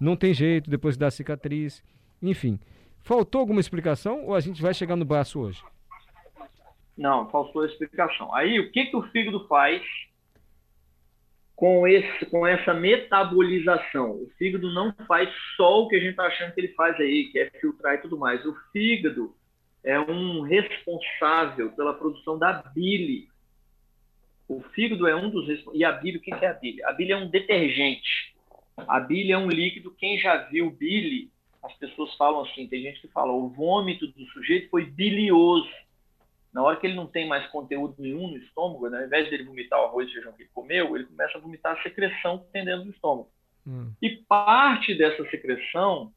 Não 0.00 0.14
tem 0.14 0.32
jeito 0.32 0.70
depois 0.70 0.96
da 0.96 1.10
cicatriz. 1.10 1.82
Enfim. 2.22 2.60
Faltou 3.00 3.40
alguma 3.40 3.58
explicação 3.58 4.26
ou 4.26 4.34
a 4.36 4.38
gente 4.38 4.62
vai 4.62 4.72
chegar 4.72 4.94
no 4.94 5.04
baço 5.04 5.40
hoje? 5.40 5.60
Não, 6.96 7.28
faltou 7.28 7.64
explicação. 7.64 8.32
Aí, 8.32 8.60
o 8.60 8.70
que, 8.70 8.86
que 8.86 8.96
o 8.96 9.02
fígado 9.10 9.44
faz 9.48 9.82
com, 11.58 11.88
esse, 11.88 12.24
com 12.26 12.46
essa 12.46 12.72
metabolização? 12.72 14.12
O 14.12 14.30
fígado 14.38 14.72
não 14.72 14.94
faz 15.08 15.28
só 15.56 15.82
o 15.82 15.88
que 15.88 15.96
a 15.96 15.98
gente 15.98 16.10
está 16.10 16.22
achando 16.22 16.54
que 16.54 16.60
ele 16.60 16.72
faz 16.74 16.94
aí, 17.00 17.30
que 17.32 17.38
é 17.40 17.50
filtrar 17.50 17.96
e 17.96 17.98
tudo 17.98 18.16
mais. 18.16 18.46
O 18.46 18.54
fígado 18.72 19.34
é 19.82 19.98
um 19.98 20.42
responsável 20.42 21.72
pela 21.72 21.94
produção 21.94 22.38
da 22.38 22.62
bile. 22.72 23.26
O 24.46 24.62
fígado 24.72 25.08
é 25.08 25.16
um 25.16 25.30
dos 25.30 25.48
e 25.74 25.84
a 25.84 25.90
bile, 25.90 26.18
o 26.18 26.20
que 26.20 26.32
é 26.32 26.46
a 26.46 26.54
bile? 26.54 26.84
A 26.84 26.92
bile 26.92 27.10
é 27.10 27.16
um 27.16 27.28
detergente. 27.28 28.36
A 28.86 29.00
bile 29.00 29.32
é 29.32 29.38
um 29.38 29.48
líquido. 29.48 29.90
Quem 29.98 30.16
já 30.16 30.36
viu 30.36 30.70
bile, 30.70 31.28
as 31.60 31.74
pessoas 31.74 32.14
falam 32.14 32.42
assim. 32.42 32.68
Tem 32.68 32.82
gente 32.82 33.00
que 33.00 33.08
fala 33.08 33.32
o 33.32 33.48
vômito 33.48 34.06
do 34.06 34.24
sujeito 34.26 34.70
foi 34.70 34.84
bilioso. 34.84 35.68
Na 36.52 36.62
hora 36.62 36.76
que 36.76 36.86
ele 36.86 36.96
não 36.96 37.06
tem 37.06 37.28
mais 37.28 37.46
conteúdo 37.48 37.94
nenhum 37.98 38.28
no 38.28 38.38
estômago, 38.38 38.88
né, 38.88 38.98
ao 38.98 39.06
invés 39.06 39.28
dele 39.28 39.44
vomitar 39.44 39.80
o 39.80 39.84
arroz 39.84 40.08
e 40.08 40.12
feijão 40.12 40.32
que 40.32 40.42
ele 40.42 40.50
comeu, 40.52 40.96
ele 40.96 41.04
começa 41.04 41.36
a 41.36 41.40
vomitar 41.40 41.78
a 41.78 41.82
secreção 41.82 42.38
que 42.38 42.52
tem 42.52 42.64
dentro 42.64 42.84
do 42.84 42.90
estômago. 42.90 43.30
Hum. 43.66 43.92
E 44.00 44.10
parte 44.28 44.96
dessa 44.96 45.28
secreção 45.30 46.12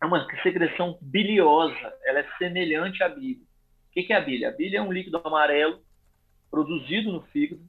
é 0.00 0.06
uma 0.06 0.26
secreção 0.42 0.98
biliosa, 1.00 1.94
ela 2.04 2.20
é 2.20 2.28
semelhante 2.38 3.02
à 3.02 3.08
bile. 3.08 3.46
O 3.88 3.92
que 3.92 4.12
é 4.12 4.16
a 4.16 4.20
bile? 4.20 4.44
A 4.44 4.50
bile 4.50 4.76
é 4.76 4.82
um 4.82 4.92
líquido 4.92 5.20
amarelo 5.24 5.80
produzido 6.50 7.12
no 7.12 7.22
fígado 7.28 7.62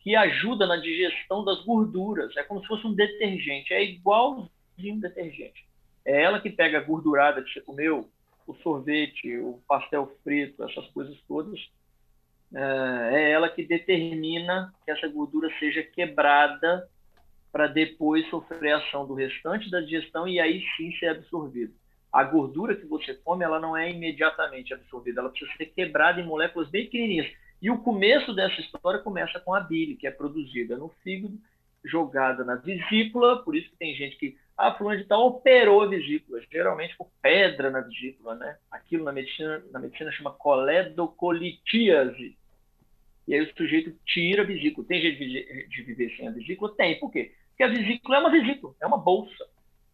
que 0.00 0.16
ajuda 0.16 0.66
na 0.66 0.76
digestão 0.76 1.44
das 1.44 1.64
gorduras. 1.64 2.36
É 2.36 2.42
como 2.42 2.60
se 2.60 2.66
fosse 2.66 2.86
um 2.86 2.94
detergente, 2.94 3.72
é 3.72 3.84
igualzinho 3.84 4.50
um 4.96 5.00
detergente. 5.00 5.64
É 6.04 6.22
ela 6.22 6.40
que 6.40 6.50
pega 6.50 6.78
a 6.78 6.82
gordurada 6.82 7.42
que 7.42 7.52
você 7.52 7.60
comeu, 7.60 8.10
o 8.46 8.54
sorvete, 8.56 9.38
o 9.38 9.60
pastel 9.66 10.10
frito, 10.22 10.62
essas 10.64 10.86
coisas 10.88 11.16
todas. 11.26 11.60
É 12.54 13.30
ela 13.30 13.48
que 13.48 13.64
determina 13.64 14.74
que 14.84 14.90
essa 14.90 15.08
gordura 15.08 15.48
seja 15.58 15.82
quebrada 15.82 16.88
para 17.50 17.66
depois 17.66 18.28
sofrer 18.30 18.72
a 18.72 18.78
ação 18.78 19.06
do 19.06 19.14
restante 19.14 19.70
da 19.70 19.80
digestão 19.80 20.26
e 20.26 20.40
aí 20.40 20.62
sim 20.76 20.92
ser 20.96 21.08
absorvido. 21.08 21.74
A 22.12 22.24
gordura 22.24 22.76
que 22.76 22.86
você 22.86 23.14
come, 23.14 23.44
ela 23.44 23.58
não 23.58 23.76
é 23.76 23.90
imediatamente 23.90 24.74
absorvida, 24.74 25.20
ela 25.20 25.30
precisa 25.30 25.50
ser 25.56 25.66
quebrada 25.66 26.20
em 26.20 26.26
moléculas 26.26 26.68
bem 26.68 26.84
pequenininhas. 26.84 27.30
E 27.60 27.70
o 27.70 27.78
começo 27.78 28.34
dessa 28.34 28.60
história 28.60 29.00
começa 29.00 29.40
com 29.40 29.54
a 29.54 29.60
bile, 29.60 29.96
que 29.96 30.06
é 30.06 30.10
produzida 30.10 30.76
no 30.76 30.88
fígado, 31.02 31.38
jogada 31.84 32.44
na 32.44 32.56
vesícula, 32.56 33.42
por 33.42 33.56
isso 33.56 33.70
que 33.70 33.76
tem 33.76 33.94
gente 33.94 34.16
que, 34.16 34.36
ah, 34.56 34.74
fulano 34.74 34.98
de 34.98 35.04
tal 35.04 35.26
operou 35.26 35.82
a 35.82 35.86
vesícula, 35.86 36.40
geralmente 36.50 36.96
por 36.96 37.08
pedra 37.20 37.70
na 37.70 37.80
vesícula, 37.80 38.34
né? 38.34 38.56
Aquilo 38.70 39.04
na 39.04 39.12
medicina, 39.12 39.62
na 39.72 39.78
medicina 39.78 40.12
chama 40.12 40.32
coledocolitíase. 40.32 42.36
E 43.26 43.34
aí 43.34 43.40
o 43.40 43.56
sujeito 43.56 43.96
tira 44.04 44.42
a 44.42 44.46
vesícula. 44.46 44.86
Tem 44.86 45.00
jeito 45.00 45.18
de 45.68 45.82
viver 45.82 46.14
sem 46.16 46.28
a 46.28 46.30
vesícula? 46.30 46.74
Tem. 46.76 46.98
Por 46.98 47.10
quê? 47.10 47.32
Porque 47.50 47.62
a 47.62 47.68
vesícula 47.68 48.16
é 48.16 48.20
uma 48.20 48.30
vesícula, 48.30 48.74
é 48.80 48.86
uma 48.86 48.98
bolsa. 48.98 49.46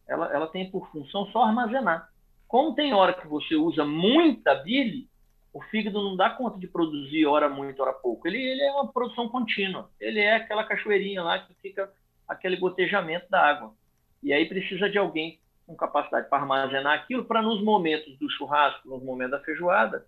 Ela, 0.06 0.32
ela 0.32 0.46
tem 0.48 0.70
por 0.70 0.90
função 0.90 1.26
só 1.26 1.42
armazenar. 1.42 2.08
Como 2.46 2.74
tem 2.74 2.94
hora 2.94 3.12
que 3.12 3.26
você 3.26 3.54
usa 3.54 3.84
muita 3.84 4.54
bile, 4.54 5.06
o 5.52 5.60
fígado 5.62 6.02
não 6.02 6.16
dá 6.16 6.30
conta 6.30 6.58
de 6.58 6.66
produzir 6.66 7.26
hora 7.26 7.48
muito, 7.48 7.82
hora 7.82 7.92
pouco. 7.92 8.26
Ele, 8.26 8.38
ele 8.38 8.62
é 8.62 8.72
uma 8.72 8.90
produção 8.90 9.28
contínua. 9.28 9.90
Ele 10.00 10.20
é 10.20 10.36
aquela 10.36 10.64
cachoeirinha 10.64 11.22
lá 11.22 11.38
que 11.38 11.52
fica 11.54 11.92
aquele 12.26 12.56
gotejamento 12.56 13.28
da 13.28 13.40
água. 13.40 13.74
E 14.22 14.32
aí 14.32 14.48
precisa 14.48 14.88
de 14.88 14.98
alguém 14.98 15.38
com 15.66 15.76
capacidade 15.76 16.28
para 16.28 16.38
armazenar 16.38 16.98
aquilo, 16.98 17.25
para 17.25 17.42
nos 17.42 17.62
momentos 17.62 18.18
do 18.18 18.30
churrasco, 18.30 18.88
nos 18.88 19.02
momentos 19.02 19.32
da 19.32 19.44
feijoada, 19.44 20.06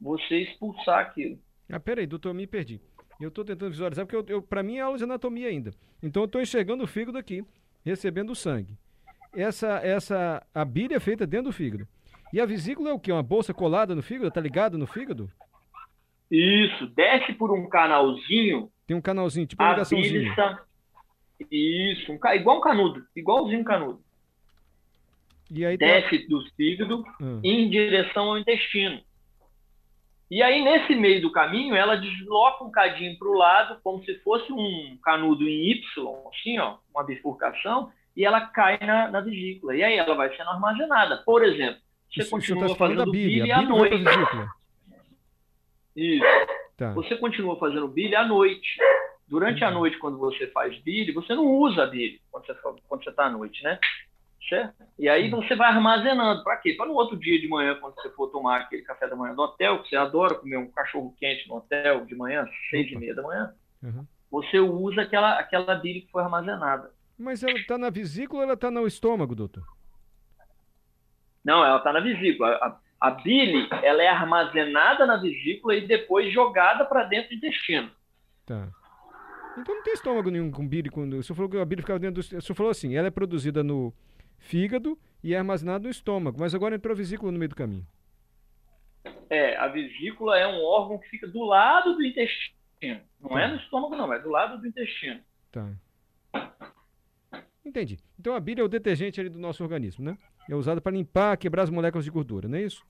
você 0.00 0.42
expulsar 0.42 1.00
aquilo. 1.00 1.38
Ah, 1.70 1.80
peraí, 1.80 2.06
doutor, 2.06 2.28
eu 2.28 2.34
me 2.34 2.46
perdi. 2.46 2.80
Eu 3.20 3.28
estou 3.28 3.44
tentando 3.44 3.70
visualizar, 3.70 4.06
porque 4.06 4.32
eu, 4.32 4.36
eu 4.36 4.42
para 4.42 4.62
mim 4.62 4.76
é 4.76 4.80
aula 4.80 4.96
de 4.96 5.04
anatomia 5.04 5.48
ainda. 5.48 5.72
Então 6.02 6.22
eu 6.22 6.26
estou 6.26 6.40
enxergando 6.40 6.84
o 6.84 6.86
fígado 6.86 7.18
aqui, 7.18 7.44
recebendo 7.84 8.30
o 8.30 8.36
sangue. 8.36 8.76
Essa, 9.34 9.78
essa, 9.78 10.46
a 10.54 10.64
bile 10.64 10.94
é 10.94 11.00
feita 11.00 11.26
dentro 11.26 11.46
do 11.46 11.52
fígado. 11.52 11.88
E 12.32 12.40
a 12.40 12.46
vesícula 12.46 12.90
é 12.90 12.92
o 12.92 12.98
quê? 12.98 13.10
Uma 13.12 13.22
bolsa 13.22 13.52
colada 13.52 13.94
no 13.94 14.02
fígado? 14.02 14.30
Tá 14.30 14.40
ligada 14.40 14.78
no 14.78 14.86
fígado? 14.86 15.30
Isso, 16.30 16.86
desce 16.88 17.32
por 17.34 17.52
um 17.52 17.68
canalzinho. 17.68 18.70
Tem 18.86 18.96
um 18.96 19.00
canalzinho, 19.00 19.46
tipo 19.46 19.62
uma 19.62 19.70
ligaçãozinha. 19.70 20.30
Está... 20.30 20.62
Isso, 21.50 22.12
um, 22.12 22.18
igual 22.34 22.58
um 22.58 22.60
canudo, 22.60 23.04
igualzinho 23.14 23.60
um 23.60 23.64
canudo. 23.64 24.00
E 25.50 25.64
aí 25.64 25.76
desce 25.76 26.18
tá... 26.20 26.26
do 26.28 26.44
fígado 26.56 27.04
hum. 27.20 27.40
em 27.42 27.68
direção 27.68 28.30
ao 28.30 28.38
intestino. 28.38 29.00
E 30.30 30.42
aí, 30.42 30.64
nesse 30.64 30.94
meio 30.94 31.20
do 31.20 31.30
caminho, 31.30 31.76
ela 31.76 31.96
desloca 31.96 32.64
um 32.64 32.70
cadinho 32.70 33.16
para 33.18 33.28
o 33.28 33.34
lado, 33.34 33.78
como 33.84 34.02
se 34.04 34.18
fosse 34.20 34.52
um 34.52 34.98
canudo 35.02 35.46
em 35.46 35.70
Y, 35.70 35.82
assim, 36.32 36.58
ó, 36.58 36.78
uma 36.92 37.04
bifurcação, 37.04 37.92
e 38.16 38.24
ela 38.24 38.40
cai 38.40 38.78
na, 38.78 39.10
na 39.10 39.20
vesícula. 39.20 39.76
E 39.76 39.82
aí 39.82 39.96
ela 39.96 40.14
vai 40.14 40.34
sendo 40.36 40.50
armazenada. 40.50 41.18
Por 41.18 41.44
exemplo, 41.44 41.80
você 42.10 42.22
Isso, 42.22 42.30
continua 42.30 42.68
você 42.68 42.74
tá 42.74 42.78
fazendo 42.78 43.10
bile, 43.10 43.52
à 43.52 43.62
noite. 43.62 44.04
Isso. 45.96 46.24
Tá. 46.76 46.92
Você 46.94 47.16
continua 47.16 47.56
fazendo 47.58 47.86
bile 47.88 48.16
à 48.16 48.24
noite. 48.24 48.78
Durante 49.34 49.64
a 49.64 49.68
uhum. 49.68 49.74
noite, 49.74 49.98
quando 49.98 50.16
você 50.16 50.46
faz 50.46 50.78
bile, 50.82 51.10
você 51.10 51.34
não 51.34 51.44
usa 51.44 51.84
bile 51.86 52.22
quando 52.30 52.46
você 52.46 52.54
quando 52.86 53.08
está 53.08 53.24
à 53.24 53.30
noite, 53.30 53.64
né? 53.64 53.80
Certo? 54.48 54.84
E 54.96 55.08
aí 55.08 55.28
você 55.28 55.56
vai 55.56 55.70
armazenando. 55.70 56.44
Para 56.44 56.56
quê? 56.58 56.74
Para 56.74 56.86
no 56.86 56.92
outro 56.92 57.16
dia 57.16 57.40
de 57.40 57.48
manhã, 57.48 57.74
quando 57.80 57.96
você 57.96 58.10
for 58.10 58.28
tomar 58.28 58.60
aquele 58.60 58.82
café 58.82 59.08
da 59.08 59.16
manhã 59.16 59.34
do 59.34 59.42
hotel, 59.42 59.82
que 59.82 59.88
você 59.88 59.96
adora 59.96 60.36
comer 60.36 60.56
um 60.58 60.70
cachorro 60.70 61.16
quente 61.18 61.48
no 61.48 61.56
hotel 61.56 62.06
de 62.06 62.14
manhã, 62.14 62.46
seis 62.70 62.88
e 62.92 62.96
meia 62.96 63.12
da 63.12 63.22
manhã, 63.22 63.52
uhum. 63.82 64.06
você 64.30 64.60
usa 64.60 65.02
aquela, 65.02 65.36
aquela 65.36 65.74
bile 65.74 66.02
que 66.02 66.12
foi 66.12 66.22
armazenada. 66.22 66.92
Mas 67.18 67.42
ela 67.42 67.58
está 67.58 67.76
na 67.76 67.90
vesícula 67.90 68.38
ou 68.38 68.44
ela 68.44 68.54
está 68.54 68.70
no 68.70 68.86
estômago, 68.86 69.34
doutor? 69.34 69.64
Não, 71.44 71.64
ela 71.64 71.78
está 71.78 71.92
na 71.92 71.98
vesícula. 71.98 72.50
A, 72.62 72.78
a 73.00 73.10
bile 73.10 73.68
ela 73.82 74.00
é 74.00 74.06
armazenada 74.06 75.04
na 75.04 75.16
vesícula 75.16 75.74
e 75.74 75.88
depois 75.88 76.32
jogada 76.32 76.84
para 76.84 77.02
dentro 77.02 77.30
do 77.30 77.34
intestino. 77.34 77.90
Tá. 78.46 78.68
Então 79.58 79.74
não 79.74 79.82
tem 79.82 79.94
estômago 79.94 80.30
nenhum 80.30 80.50
com 80.50 80.66
bile. 80.66 80.90
Quando, 80.90 81.14
o 81.14 81.22
senhor 81.22 81.36
falou 81.36 81.50
que 81.50 81.56
a 81.56 81.64
bile 81.64 81.82
ficava 81.82 81.98
dentro 81.98 82.22
do. 82.22 82.38
O 82.38 82.42
senhor 82.42 82.56
falou 82.56 82.70
assim, 82.70 82.96
ela 82.96 83.08
é 83.08 83.10
produzida 83.10 83.62
no 83.62 83.92
fígado 84.38 84.98
e 85.22 85.32
é 85.32 85.38
armazenada 85.38 85.84
no 85.84 85.90
estômago, 85.90 86.38
mas 86.38 86.54
agora 86.54 86.74
entrou 86.74 86.92
a 86.92 86.96
vesícula 86.96 87.32
no 87.32 87.38
meio 87.38 87.48
do 87.48 87.56
caminho. 87.56 87.86
É, 89.30 89.56
a 89.56 89.68
vesícula 89.68 90.38
é 90.38 90.46
um 90.46 90.62
órgão 90.62 90.98
que 90.98 91.08
fica 91.08 91.26
do 91.26 91.42
lado 91.44 91.94
do 91.94 92.04
intestino. 92.04 93.00
Não 93.20 93.30
tá. 93.30 93.40
é 93.40 93.48
no 93.48 93.56
estômago, 93.56 93.96
não, 93.96 94.12
é 94.12 94.18
do 94.18 94.30
lado 94.30 94.60
do 94.60 94.66
intestino. 94.66 95.20
Tá. 95.50 95.72
Entendi. 97.64 97.98
Então 98.18 98.34
a 98.34 98.40
bile 98.40 98.60
é 98.60 98.64
o 98.64 98.68
detergente 98.68 99.20
ali 99.20 99.30
do 99.30 99.38
nosso 99.38 99.62
organismo, 99.62 100.04
né? 100.04 100.18
É 100.48 100.54
usada 100.54 100.80
para 100.80 100.92
limpar, 100.92 101.38
quebrar 101.38 101.62
as 101.62 101.70
moléculas 101.70 102.04
de 102.04 102.10
gordura, 102.10 102.46
não 102.46 102.58
é 102.58 102.62
isso? 102.62 102.84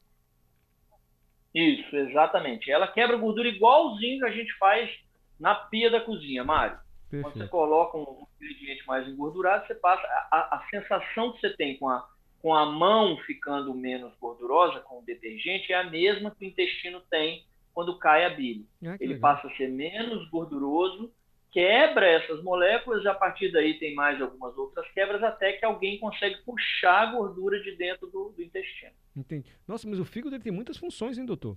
Isso, 1.54 1.96
exatamente. 1.96 2.70
Ela 2.70 2.88
quebra 2.88 3.16
gordura 3.16 3.48
igualzinho 3.48 4.18
que 4.18 4.26
a 4.26 4.32
gente 4.32 4.52
faz 4.58 4.90
na 5.38 5.54
pia 5.54 5.90
da 5.90 6.00
cozinha, 6.00 6.44
Mário. 6.44 6.78
Perfeito. 7.10 7.22
Quando 7.22 7.44
você 7.44 7.48
coloca 7.48 7.98
um 7.98 8.26
ingrediente 8.40 8.86
mais 8.86 9.06
engordurado, 9.08 9.66
você 9.66 9.74
passa. 9.74 10.02
A, 10.30 10.56
a, 10.56 10.66
sensação 10.70 11.32
que 11.32 11.40
você 11.40 11.50
tem 11.56 11.76
com 11.78 11.88
a, 11.88 12.08
com 12.40 12.54
a 12.54 12.66
mão 12.66 13.16
ficando 13.26 13.74
menos 13.74 14.12
gordurosa 14.18 14.80
com 14.80 14.98
o 14.98 15.04
detergente 15.04 15.72
é 15.72 15.76
a 15.76 15.90
mesma 15.90 16.30
que 16.30 16.44
o 16.44 16.48
intestino 16.48 17.00
tem 17.10 17.44
quando 17.72 17.98
cai 17.98 18.24
a 18.24 18.30
bile. 18.30 18.66
Ah, 18.84 18.96
Ele 19.00 19.14
legal. 19.14 19.34
passa 19.34 19.48
a 19.48 19.56
ser 19.56 19.68
menos 19.68 20.28
gorduroso 20.30 21.12
quebra 21.54 22.04
essas 22.04 22.42
moléculas 22.42 23.04
e 23.04 23.08
a 23.08 23.14
partir 23.14 23.52
daí 23.52 23.78
tem 23.78 23.94
mais 23.94 24.20
algumas 24.20 24.58
outras 24.58 24.90
quebras 24.90 25.22
até 25.22 25.52
que 25.52 25.64
alguém 25.64 26.00
consegue 26.00 26.42
puxar 26.44 27.08
a 27.08 27.12
gordura 27.12 27.62
de 27.62 27.76
dentro 27.76 28.08
do, 28.08 28.34
do 28.36 28.42
intestino. 28.42 28.90
Entendi. 29.16 29.52
Nossa, 29.66 29.88
mas 29.88 30.00
o 30.00 30.04
fígado 30.04 30.36
tem 30.40 30.50
muitas 30.50 30.76
funções, 30.76 31.16
hein, 31.16 31.24
doutor? 31.24 31.56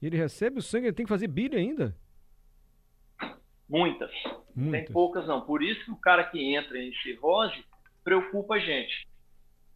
Ele 0.00 0.16
recebe 0.16 0.60
o 0.60 0.62
sangue, 0.62 0.86
ele 0.86 0.94
tem 0.94 1.04
que 1.04 1.10
fazer 1.10 1.26
bile 1.26 1.56
ainda? 1.56 1.96
Muitas. 3.74 4.10
Muitas. 4.54 4.84
Tem 4.84 4.92
poucas 4.92 5.26
não. 5.26 5.40
Por 5.40 5.60
isso 5.60 5.84
que 5.84 5.90
o 5.90 5.96
cara 5.96 6.22
que 6.22 6.40
entra 6.54 6.78
em 6.78 6.94
cirrose 7.02 7.64
preocupa 8.04 8.54
a 8.54 8.58
gente. 8.60 9.04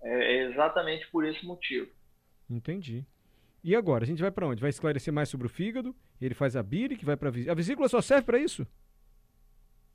É, 0.01 0.37
é 0.37 0.43
exatamente 0.51 1.09
por 1.11 1.27
esse 1.27 1.45
motivo. 1.45 1.91
Entendi. 2.49 3.05
E 3.65 3.75
agora, 3.75 4.05
a 4.05 4.07
gente 4.07 4.23
vai 4.23 4.31
para 4.31 4.47
onde? 4.47 4.61
Vai 4.61 4.71
esclarecer 4.71 5.13
mais 5.13 5.29
sobre 5.29 5.49
o 5.49 5.51
fígado? 5.51 5.97
Ele 6.21 6.33
faz 6.33 6.55
a 6.55 6.63
bile, 6.63 6.97
que 6.97 7.05
vai 7.05 7.17
para 7.17 7.29
a 7.29 7.33
vesícula. 7.33 7.53
A 7.53 7.57
vesícula 7.57 7.89
só 7.89 8.01
serve 8.01 8.25
para 8.25 8.39
isso? 8.39 8.65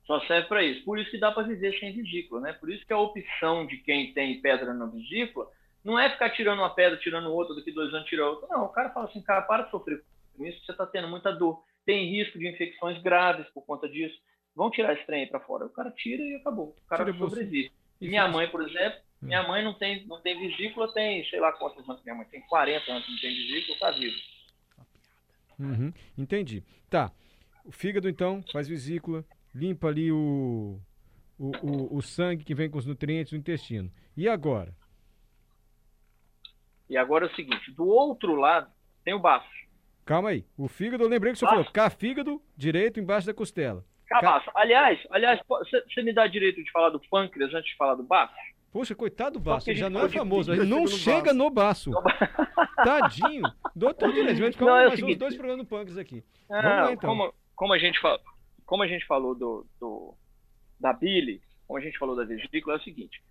Só 0.06 0.20
serve 0.26 0.48
para 0.48 0.62
isso. 0.62 0.84
Por 0.84 0.98
isso 0.98 1.10
que 1.10 1.18
dá 1.18 1.32
para 1.32 1.44
viver 1.44 1.78
sem 1.78 1.94
vesícula, 1.94 2.42
né? 2.42 2.52
Por 2.52 2.70
isso 2.70 2.84
que 2.86 2.92
a 2.92 2.98
opção 2.98 3.66
de 3.66 3.78
quem 3.78 4.12
tem 4.12 4.38
pedra 4.42 4.74
na 4.74 4.84
vesícula 4.84 5.48
não 5.82 5.98
é 5.98 6.10
ficar 6.10 6.28
tirando 6.30 6.58
uma 6.58 6.74
pedra, 6.74 6.98
tirando 6.98 7.32
outra, 7.32 7.54
daqui 7.54 7.72
dois 7.72 7.92
anos 7.94 8.06
tira 8.06 8.28
outra. 8.28 8.48
Não, 8.48 8.66
o 8.66 8.68
cara 8.68 8.90
fala 8.90 9.06
assim, 9.06 9.22
cara, 9.22 9.40
para 9.42 9.62
de 9.62 9.70
sofrer 9.70 10.04
com 10.36 10.44
isso, 10.44 10.62
você 10.62 10.72
está 10.72 10.84
tendo 10.84 11.08
muita 11.08 11.32
dor. 11.32 11.62
Tem 11.84 12.10
risco 12.10 12.38
de 12.38 12.48
infecções 12.48 13.00
graves 13.02 13.46
por 13.52 13.62
conta 13.64 13.88
disso. 13.88 14.16
Vão 14.54 14.70
tirar 14.70 14.94
esse 14.94 15.04
trem 15.06 15.26
para 15.28 15.40
fora. 15.40 15.66
O 15.66 15.70
cara 15.70 15.90
tira 15.90 16.22
e 16.22 16.36
acabou. 16.36 16.76
O 16.84 16.88
cara 16.88 17.04
tira 17.04 17.18
sobrevive. 17.18 17.72
E 18.00 18.08
minha 18.08 18.28
mãe, 18.28 18.48
por 18.48 18.62
exemplo, 18.62 18.98
hum. 19.22 19.26
minha 19.26 19.42
mãe 19.46 19.62
não 19.64 19.74
tem, 19.74 20.06
não 20.06 20.20
tem 20.20 20.38
vesícula, 20.38 20.92
tem, 20.92 21.24
sei 21.28 21.40
lá 21.40 21.52
quantos 21.52 21.88
anos 21.88 22.02
minha 22.02 22.14
mãe 22.14 22.26
tem, 22.26 22.40
40 22.42 22.90
anos 22.90 23.08
não 23.08 23.18
tem 23.18 23.34
vesícula, 23.34 23.78
tá 23.78 23.90
vivo. 23.90 24.16
Uhum, 25.58 25.92
entendi. 26.18 26.62
Tá. 26.90 27.12
O 27.64 27.72
fígado, 27.72 28.08
então, 28.08 28.42
faz 28.52 28.68
vesícula, 28.68 29.24
limpa 29.54 29.88
ali 29.88 30.12
o, 30.12 30.80
o, 31.38 31.52
o, 31.62 31.96
o 31.96 32.02
sangue 32.02 32.44
que 32.44 32.54
vem 32.54 32.68
com 32.68 32.78
os 32.78 32.86
nutrientes 32.86 33.32
do 33.32 33.38
intestino. 33.38 33.90
E 34.16 34.28
agora? 34.28 34.74
E 36.88 36.96
agora 36.96 37.26
é 37.26 37.30
o 37.30 37.34
seguinte, 37.34 37.70
do 37.72 37.86
outro 37.86 38.34
lado 38.34 38.70
tem 39.04 39.14
o 39.14 39.18
baço. 39.18 39.48
Calma 40.04 40.30
aí. 40.30 40.44
O 40.58 40.68
fígado, 40.68 41.02
eu 41.04 41.08
lembrei 41.08 41.32
que 41.32 41.36
o 41.36 41.38
senhor 41.38 41.50
baço. 41.50 41.62
falou, 41.64 41.72
cá 41.72 41.88
fígado 41.90 42.40
direito 42.56 43.00
embaixo 43.00 43.26
da 43.26 43.34
costela. 43.34 43.84
Cá, 44.06 44.20
baço. 44.20 44.50
Aliás, 44.54 44.98
aliás, 45.10 45.40
você 45.48 46.02
me 46.02 46.12
dá 46.12 46.26
direito 46.26 46.62
de 46.62 46.70
falar 46.70 46.90
do 46.90 47.00
pâncreas 47.00 47.52
antes 47.54 47.70
de 47.70 47.76
falar 47.76 47.94
do 47.94 48.02
baço? 48.02 48.34
Poxa, 48.70 48.92
coitado 48.92 49.38
do 49.38 49.40
Baço, 49.44 49.70
ele 49.70 49.78
já 49.78 49.88
não 49.88 50.04
é 50.04 50.08
famoso, 50.08 50.52
ele 50.52 50.64
não 50.66 50.80
no 50.82 50.88
chega 50.88 51.26
Baço. 51.32 51.38
no 51.38 51.48
Baço. 51.48 51.90
Tadinho. 52.84 53.42
Doutor 53.74 54.12
Direito, 54.12 54.40
vai 54.40 54.50
ficar 54.52 54.64
mais 54.64 55.00
uns 55.02 55.16
dois 55.16 55.36
programas 55.36 55.64
do 55.64 55.68
Punks 55.68 55.96
aqui. 55.96 56.24
Ah, 56.50 56.60
Vamos 56.60 56.76
lá, 56.86 56.92
então. 56.92 57.08
como, 57.10 57.34
como 57.54 57.72
a 57.72 57.78
gente 57.78 58.00
falou, 58.00 58.18
como 58.66 58.82
a 58.82 58.88
gente 58.88 59.06
falou 59.06 59.32
do, 59.34 59.64
do- 59.80 60.14
da 60.80 60.92
bile, 60.92 61.40
como 61.68 61.78
a 61.78 61.82
gente 61.82 61.96
falou 61.98 62.16
da 62.16 62.24
vesícula, 62.24 62.74
é 62.74 62.78
o 62.78 62.82
seguinte: 62.82 63.22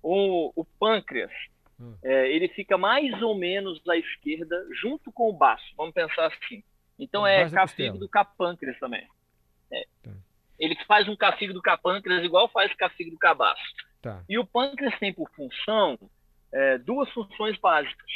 o, 0.00 0.52
o 0.54 0.64
pâncreas 0.78 1.32
Hum. 1.80 1.96
é, 2.02 2.30
ele 2.30 2.48
fica 2.48 2.78
mais 2.78 3.20
ou 3.22 3.34
menos 3.34 3.80
à 3.88 3.96
esquerda, 3.96 4.66
junto 4.80 5.10
com 5.12 5.28
o 5.28 5.32
baço. 5.32 5.64
Vamos 5.76 5.94
pensar 5.94 6.26
assim. 6.26 6.62
Então 6.98 7.26
é 7.26 7.48
costela. 7.50 7.98
do 7.98 8.08
capâncreas 8.08 8.78
também. 8.78 9.06
É. 9.72 9.84
Tá. 10.02 10.10
Ele 10.58 10.76
faz 10.86 11.08
um 11.08 11.16
cafígo 11.16 11.52
do 11.52 11.60
capâncreas 11.60 12.24
igual 12.24 12.48
faz 12.48 12.72
cafígo 12.74 13.10
do 13.10 13.18
cabaço. 13.18 13.62
Tá. 14.00 14.22
E 14.28 14.38
o 14.38 14.46
pâncreas 14.46 14.96
tem 14.98 15.12
por 15.12 15.28
função 15.30 15.98
é, 16.52 16.78
duas 16.78 17.10
funções 17.10 17.58
básicas. 17.58 18.10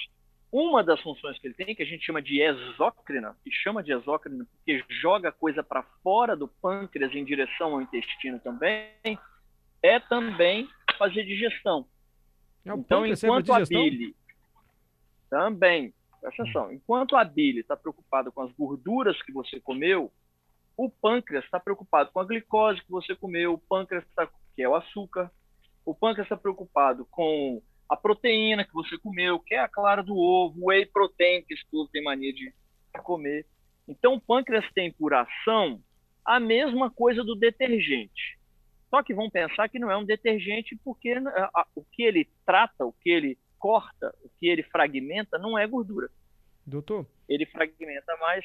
Uma 0.51 0.83
das 0.83 1.01
funções 1.03 1.39
que 1.39 1.47
ele 1.47 1.55
tem, 1.55 1.75
que 1.75 1.83
a 1.83 1.87
gente 1.87 2.07
chama 2.07 2.23
de 2.23 2.41
exócrina, 2.41 3.37
que 3.45 3.51
chama 3.51 3.83
de 3.83 3.93
exócrina 3.93 4.47
porque 4.47 4.83
joga 4.89 5.31
coisa 5.31 5.63
para 5.63 5.83
fora 6.03 6.35
do 6.35 6.49
pâncreas 6.49 7.15
em 7.15 7.25
direção 7.25 7.75
ao 7.75 7.83
intestino 7.83 8.39
também, 8.39 9.19
é 9.83 10.01
também 10.01 10.67
fazer 10.97 11.25
digestão. 11.25 11.87
É, 12.69 12.75
o 12.75 12.79
então, 12.79 13.07
enquanto 13.07 13.53
a 13.53 13.61
bile 13.61 14.15
também, 15.31 15.95
presta 16.21 16.43
atenção, 16.43 16.73
enquanto 16.73 17.17
a 17.17 17.25
bile 17.25 17.61
está 17.61 17.77
preocupada 17.77 18.31
com 18.31 18.43
as 18.43 18.53
gorduras 18.53 19.21
que 19.23 19.33
você 19.33 19.61
comeu, 19.61 20.13
o 20.77 20.91
pâncreas 20.91 21.45
está 21.45 21.59
preocupado 21.59 22.11
com 22.13 22.21
a 22.21 22.25
glicose 22.25 22.83
que 22.83 22.91
você 22.91 23.15
comeu, 23.17 23.55
o 23.55 23.59
pâncreas 23.59 24.05
tá, 24.15 24.29
que 24.55 24.63
é 24.63 24.69
o 24.69 24.75
açúcar, 24.75 25.31
o 25.85 25.95
pâncreas 25.95 26.27
está 26.27 26.37
preocupado 26.37 27.07
com 27.11 27.63
a 27.89 27.97
proteína 27.97 28.65
que 28.65 28.73
você 28.73 28.99
comeu, 28.99 29.41
que 29.41 29.55
é 29.55 29.61
a 29.61 29.69
clara 29.69 30.03
do 30.03 30.17
ovo, 30.17 30.61
o 30.61 30.69
whey 30.69 30.85
protein 30.87 31.43
que 31.43 31.55
esse 31.55 31.65
povo 31.71 31.89
tem 31.91 32.05
mania 32.05 32.33
de 32.33 32.53
comer. 33.03 33.47
Então, 33.89 34.15
o 34.15 34.21
pâncreas 34.21 34.65
tem 34.75 34.93
por 34.93 35.15
ação 35.15 35.81
a 36.25 36.39
mesma 36.39 36.91
coisa 36.91 37.25
do 37.25 37.35
detergente. 37.35 38.38
Só 38.91 39.03
que 39.03 39.15
vão 39.15 39.29
pensar 39.31 39.69
que 39.69 39.79
não 39.79 39.91
é 39.91 39.97
um 39.97 40.05
detergente 40.05 40.79
porque 40.83 41.11
a- 41.13 41.51
a- 41.55 41.67
o 41.75 41.85
que 41.85 42.03
ele 42.03 42.27
trata, 42.47 42.85
o 42.87 42.93
que 42.93 43.11
ele 43.11 43.39
corta, 43.59 44.15
o 44.23 44.31
que 44.39 44.47
ele 44.47 44.63
fragmenta 44.63 45.39
não 45.39 45.59
é 45.59 45.67
gordura. 45.67 46.09
Doutor, 46.67 47.07
Ele 47.29 47.45
fragmenta 47.47 48.17
mais. 48.21 48.45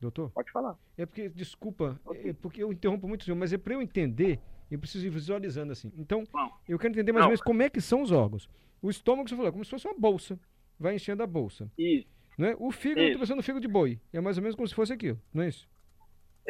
doutor, 0.00 0.30
Pode 0.30 0.50
falar. 0.50 0.76
é 0.96 1.04
porque, 1.04 1.28
desculpa, 1.28 2.00
é 2.14 2.32
porque 2.32 2.62
eu 2.62 2.72
interrompo 2.72 3.06
muito 3.06 3.22
o 3.22 3.24
senhor, 3.24 3.36
mas 3.36 3.52
é 3.52 3.58
para 3.58 3.74
eu 3.74 3.82
entender, 3.82 4.38
eu 4.70 4.78
preciso 4.78 5.06
ir 5.06 5.10
visualizando 5.10 5.72
assim. 5.72 5.92
Então, 5.96 6.24
Não. 6.32 6.50
eu 6.68 6.78
quero 6.78 6.92
entender 6.92 7.12
mais 7.12 7.22
ou 7.24 7.26
Não. 7.26 7.30
menos 7.30 7.42
como 7.42 7.62
é 7.62 7.68
que 7.68 7.80
são 7.80 8.02
os 8.02 8.10
órgãos. 8.10 8.48
O 8.80 8.88
estômago, 8.88 9.28
você 9.28 9.34
falou, 9.36 9.48
é 9.48 9.52
como 9.52 9.64
se 9.64 9.70
fosse 9.70 9.86
uma 9.86 9.98
bolsa. 9.98 10.38
Vai 10.78 10.94
enchendo 10.94 11.22
a 11.22 11.26
bolsa. 11.26 11.70
Isso, 11.76 12.08
Né? 12.38 12.56
O 12.58 12.70
fígado, 12.70 13.02
eu 13.02 13.08
Isso. 13.10 13.18
pensando 13.18 13.36
no 13.36 13.42
fígado 13.42 13.60
de 13.60 13.68
boi. 13.68 14.00
É 14.14 14.18
mais 14.20 14.38
ou 14.38 14.42
menos 14.42 14.56
como 14.56 14.66
se 14.66 14.74
fosse 14.74 14.92
aquilo, 14.94 15.20
não 15.34 15.42
é 15.42 15.48
isso? 15.48 15.68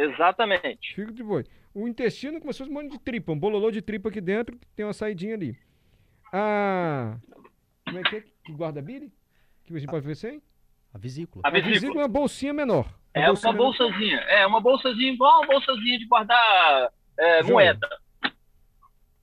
Exatamente. 0.04 0.94
Fígado 0.94 1.14
de 1.14 1.22
boi. 1.22 1.44
O 1.74 1.86
intestino 1.86 2.40
como 2.40 2.52
se 2.52 2.58
fosse 2.58 2.70
um 2.70 2.74
monte 2.74 2.90
de 2.92 2.98
tripa, 2.98 3.30
um 3.32 3.38
bololô 3.38 3.70
de 3.70 3.80
tripa 3.82 4.08
aqui 4.08 4.20
dentro, 4.20 4.58
que 4.58 4.66
tem 4.74 4.84
uma 4.84 4.92
saidinha 4.92 5.34
ali. 5.34 5.56
A. 6.32 7.16
Como 7.84 7.98
é 7.98 8.02
que 8.02 8.16
é 8.16 8.20
que 8.44 8.52
guarda 8.52 8.80
bile? 8.82 9.12
Que 9.64 9.78
gente 9.78 9.88
pode 9.90 10.06
ver 10.06 10.16
sem? 10.16 10.42
A 10.92 10.98
vesícula. 10.98 11.42
A 11.44 11.48
A 11.48 11.50
vesícula 11.50 11.70
é 11.70 11.74
vesícula 11.80 12.02
uma 12.02 12.08
bolsinha 12.08 12.52
menor. 12.52 12.92
é 13.14 13.26
bolsinha 13.26 13.50
uma 13.52 13.58
menor. 13.58 13.66
bolsazinha. 13.78 14.16
É 14.22 14.46
uma 14.46 14.60
bolsazinha 14.60 15.12
igual 15.12 15.38
uma 15.42 15.46
bolsazinha 15.46 15.98
de 15.98 16.06
guardar 16.06 16.92
é, 17.18 17.42
moeda. 17.44 17.88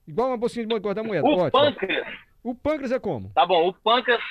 Igual 0.06 0.28
uma 0.28 0.36
bolsinha 0.38 0.66
de 0.66 0.78
guardar 0.78 1.04
moeda. 1.04 1.26
O 1.26 1.32
Ótimo. 1.32 1.50
pâncreas, 1.50 2.06
O 2.42 2.54
pâncreas 2.54 2.92
é 2.92 2.98
como? 2.98 3.30
tá 3.34 3.44
bom, 3.44 3.68
o 3.68 3.72
pâncreas, 3.74 4.22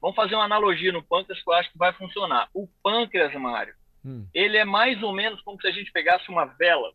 vamos 0.00 0.16
fazer 0.16 0.34
uma 0.34 0.44
analogia 0.44 0.92
no 0.92 1.02
pâncreas 1.02 1.42
que 1.42 1.50
eu 1.50 1.54
acho 1.54 1.70
que 1.70 1.78
vai 1.78 1.92
funcionar. 1.92 2.48
O 2.54 2.66
pâncreas, 2.82 3.34
Mário, 3.34 3.74
Hum. 4.06 4.26
ele 4.32 4.56
é 4.56 4.64
mais 4.64 5.02
ou 5.02 5.12
menos 5.12 5.40
como 5.42 5.60
se 5.60 5.66
a 5.66 5.72
gente 5.72 5.90
pegasse 5.90 6.28
uma 6.28 6.44
vela 6.44 6.92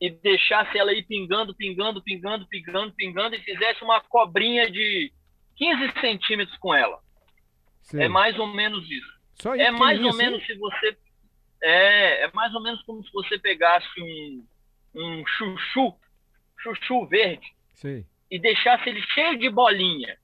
e 0.00 0.10
deixasse 0.10 0.76
ela 0.78 0.92
ir 0.92 1.02
pingando, 1.04 1.54
pingando, 1.54 2.02
pingando, 2.02 2.46
pingando, 2.46 2.92
pingando 2.94 3.34
e 3.36 3.40
fizesse 3.40 3.82
uma 3.82 4.00
cobrinha 4.02 4.70
de 4.70 5.10
15 5.56 5.92
centímetros 6.00 6.56
com 6.58 6.74
ela. 6.74 6.98
Sei. 7.82 8.02
É 8.02 8.08
mais 8.08 8.38
ou 8.38 8.46
menos 8.46 8.84
isso. 8.90 9.20
Só 9.40 9.54
É 9.54 9.70
mais 9.70 10.00
ou 10.00 10.08
assim? 10.10 10.18
menos 10.18 10.44
se 10.44 10.54
você. 10.56 10.96
É, 11.62 12.24
é 12.24 12.30
mais 12.32 12.54
ou 12.54 12.62
menos 12.62 12.82
como 12.82 13.02
se 13.04 13.10
você 13.12 13.38
pegasse 13.38 13.88
um, 14.00 14.46
um 14.94 15.26
chuchu, 15.26 15.94
chuchu 16.58 17.06
verde, 17.06 17.46
Sei. 17.74 18.06
e 18.30 18.38
deixasse 18.38 18.88
ele 18.88 19.02
cheio 19.02 19.38
de 19.38 19.48
bolinha. 19.50 20.18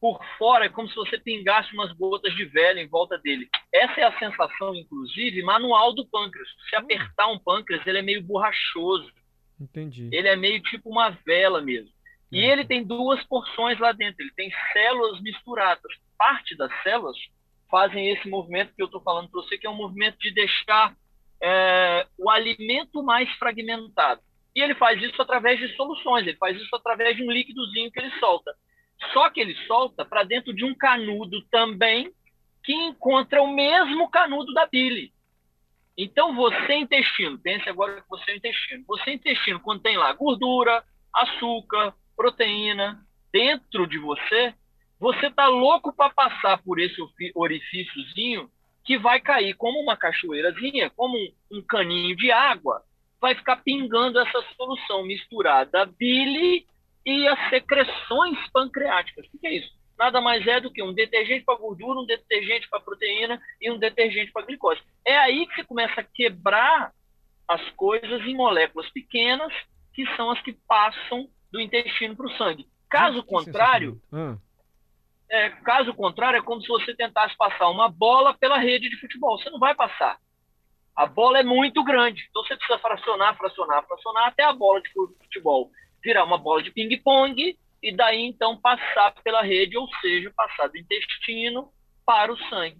Por 0.00 0.24
fora 0.38 0.66
é 0.66 0.68
como 0.68 0.88
se 0.88 0.94
você 0.94 1.18
pingasse 1.18 1.72
umas 1.74 1.92
gotas 1.92 2.32
de 2.34 2.44
vela 2.44 2.80
em 2.80 2.86
volta 2.86 3.18
dele. 3.18 3.48
Essa 3.72 4.00
é 4.00 4.04
a 4.04 4.18
sensação, 4.18 4.74
inclusive, 4.74 5.42
manual 5.42 5.92
do 5.92 6.06
pâncreas. 6.06 6.48
Se 6.70 6.76
apertar 6.76 7.26
um 7.26 7.38
pâncreas, 7.38 7.84
ele 7.86 7.98
é 7.98 8.02
meio 8.02 8.22
borrachoso. 8.22 9.10
Entendi. 9.60 10.08
Ele 10.12 10.28
é 10.28 10.36
meio 10.36 10.62
tipo 10.62 10.88
uma 10.88 11.10
vela 11.26 11.60
mesmo. 11.60 11.90
E 12.30 12.40
É. 12.40 12.52
ele 12.52 12.64
tem 12.64 12.84
duas 12.84 13.22
porções 13.24 13.78
lá 13.80 13.90
dentro. 13.90 14.22
Ele 14.22 14.32
tem 14.36 14.52
células 14.72 15.20
misturadas. 15.20 15.92
Parte 16.16 16.56
das 16.56 16.70
células 16.82 17.16
fazem 17.68 18.10
esse 18.10 18.28
movimento 18.28 18.72
que 18.74 18.82
eu 18.82 18.86
estou 18.86 19.00
falando 19.00 19.28
para 19.28 19.42
você, 19.42 19.58
que 19.58 19.66
é 19.66 19.70
um 19.70 19.74
movimento 19.74 20.16
de 20.18 20.30
deixar 20.32 20.94
é, 21.42 22.06
o 22.16 22.30
alimento 22.30 23.02
mais 23.02 23.28
fragmentado. 23.36 24.20
E 24.54 24.60
ele 24.62 24.74
faz 24.76 25.02
isso 25.02 25.20
através 25.20 25.58
de 25.58 25.74
soluções. 25.76 26.26
Ele 26.26 26.36
faz 26.36 26.56
isso 26.56 26.74
através 26.74 27.16
de 27.16 27.22
um 27.24 27.30
líquidozinho 27.30 27.90
que 27.90 27.98
ele 27.98 28.10
solta. 28.20 28.54
Só 29.12 29.30
que 29.30 29.40
ele 29.40 29.54
solta 29.66 30.04
para 30.04 30.24
dentro 30.24 30.52
de 30.54 30.64
um 30.64 30.74
canudo 30.74 31.40
também 31.50 32.12
que 32.64 32.72
encontra 32.72 33.42
o 33.42 33.52
mesmo 33.52 34.10
canudo 34.10 34.52
da 34.52 34.66
bile. 34.66 35.12
Então, 35.96 36.34
você 36.34 36.74
intestino, 36.74 37.38
pense 37.38 37.68
agora 37.68 38.00
que 38.00 38.08
você 38.08 38.32
é 38.32 38.36
intestino. 38.36 38.84
Você 38.86 39.12
intestino, 39.12 39.60
tem 39.82 39.96
lá 39.96 40.12
gordura, 40.12 40.84
açúcar, 41.12 41.94
proteína 42.16 43.04
dentro 43.32 43.86
de 43.86 43.98
você, 43.98 44.54
você 44.98 45.26
está 45.26 45.46
louco 45.46 45.92
para 45.92 46.10
passar 46.10 46.58
por 46.62 46.80
esse 46.80 47.00
orifíciozinho 47.34 48.50
que 48.84 48.98
vai 48.98 49.20
cair 49.20 49.54
como 49.54 49.78
uma 49.80 49.96
cachoeirazinha, 49.96 50.90
como 50.90 51.16
um, 51.52 51.62
caninho 51.62 52.16
de 52.16 52.32
água, 52.32 52.82
vai 53.20 53.34
ficar 53.34 53.56
pingando 53.56 54.18
essa 54.18 54.42
solução 54.56 55.04
misturada 55.04 55.86
bile 55.86 56.66
e 57.08 57.26
as 57.26 57.48
secreções 57.48 58.36
pancreáticas. 58.52 59.26
O 59.32 59.38
que 59.38 59.46
é 59.46 59.54
isso? 59.54 59.74
Nada 59.98 60.20
mais 60.20 60.46
é 60.46 60.60
do 60.60 60.70
que 60.70 60.82
um 60.82 60.92
detergente 60.92 61.42
para 61.42 61.58
gordura, 61.58 61.98
um 61.98 62.04
detergente 62.04 62.68
para 62.68 62.80
proteína 62.80 63.40
e 63.58 63.70
um 63.70 63.78
detergente 63.78 64.30
para 64.30 64.44
glicose. 64.44 64.82
É 65.06 65.16
aí 65.16 65.46
que 65.46 65.54
você 65.54 65.64
começa 65.64 66.02
a 66.02 66.04
quebrar 66.04 66.92
as 67.48 67.66
coisas 67.70 68.20
em 68.26 68.36
moléculas 68.36 68.90
pequenas, 68.90 69.50
que 69.94 70.04
são 70.16 70.30
as 70.30 70.40
que 70.42 70.52
passam 70.68 71.26
do 71.50 71.58
intestino 71.58 72.14
para 72.14 72.26
o 72.26 72.36
sangue. 72.36 72.68
Caso 72.90 73.22
Que 73.22 73.28
contrário, 73.30 73.94
sensacional. 73.94 74.38
é, 75.30 75.48
caso 75.48 75.94
contrário, 75.94 76.38
é 76.38 76.42
como 76.42 76.60
se 76.60 76.68
você 76.68 76.94
tentasse 76.94 77.34
passar 77.38 77.70
uma 77.70 77.88
bola 77.88 78.34
pela 78.34 78.58
rede 78.58 78.90
de 78.90 79.00
futebol. 79.00 79.38
Você 79.38 79.48
não 79.48 79.58
vai 79.58 79.74
passar. 79.74 80.18
A 80.94 81.06
bola 81.06 81.38
é 81.38 81.42
muito 81.42 81.82
grande. 81.82 82.26
Então 82.28 82.44
você 82.44 82.54
precisa 82.54 82.78
fracionar, 82.78 83.34
fracionar, 83.38 83.82
fracionar 83.86 84.26
até 84.26 84.44
a 84.44 84.52
bola 84.52 84.82
de 84.82 84.90
futebol 84.90 85.70
virar 86.02 86.24
uma 86.24 86.38
bola 86.38 86.62
de 86.62 86.70
ping-pong 86.70 87.58
e 87.82 87.92
daí 87.96 88.20
então 88.22 88.60
passar 88.60 89.12
pela 89.22 89.42
rede, 89.42 89.76
ou 89.76 89.88
seja, 90.00 90.32
passar 90.36 90.68
do 90.68 90.76
intestino 90.78 91.70
para 92.04 92.32
o 92.32 92.36
sangue. 92.48 92.78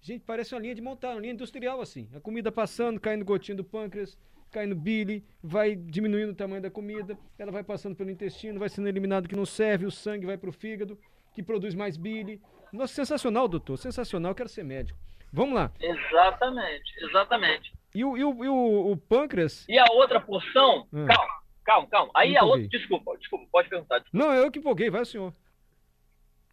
Gente, 0.00 0.24
parece 0.24 0.54
uma 0.54 0.60
linha 0.60 0.74
de 0.74 0.82
montar, 0.82 1.10
uma 1.12 1.20
linha 1.20 1.32
industrial 1.32 1.80
assim. 1.80 2.08
A 2.14 2.20
comida 2.20 2.52
passando, 2.52 3.00
caindo 3.00 3.24
gotinha 3.24 3.56
do 3.56 3.64
pâncreas, 3.64 4.16
caindo 4.52 4.76
bile, 4.76 5.24
vai 5.42 5.74
diminuindo 5.74 6.30
o 6.32 6.36
tamanho 6.36 6.62
da 6.62 6.70
comida, 6.70 7.18
ela 7.38 7.50
vai 7.50 7.64
passando 7.64 7.96
pelo 7.96 8.10
intestino, 8.10 8.60
vai 8.60 8.68
sendo 8.68 8.88
eliminado 8.88 9.28
que 9.28 9.34
não 9.36 9.44
serve, 9.44 9.84
o 9.84 9.90
sangue 9.90 10.24
vai 10.26 10.38
pro 10.38 10.52
fígado, 10.52 10.96
que 11.34 11.42
produz 11.42 11.74
mais 11.74 11.96
bile. 11.96 12.40
Nossa, 12.72 12.94
sensacional, 12.94 13.48
doutor, 13.48 13.76
sensacional, 13.78 14.34
quero 14.34 14.48
ser 14.48 14.62
médico. 14.64 14.98
Vamos 15.32 15.54
lá. 15.56 15.72
Exatamente, 15.80 16.92
exatamente. 17.04 17.72
E 17.94 18.04
o, 18.04 18.16
e 18.16 18.24
o, 18.24 18.44
e 18.44 18.48
o, 18.48 18.92
o 18.92 18.96
pâncreas. 18.96 19.66
E 19.68 19.78
a 19.78 19.86
outra 19.92 20.20
porção, 20.20 20.86
Hum. 20.92 21.06
calma, 21.06 21.34
calma, 21.66 21.86
calma. 21.88 22.10
Aí 22.14 22.30
Me 22.30 22.36
a 22.38 22.44
outra, 22.44 22.68
desculpa, 22.68 23.16
desculpa, 23.18 23.46
pode 23.52 23.68
perguntar. 23.68 24.02
Não, 24.12 24.32
eu 24.32 24.50
que 24.50 24.58
empolguei, 24.58 24.88
vai 24.88 25.04
senhor. 25.04 25.34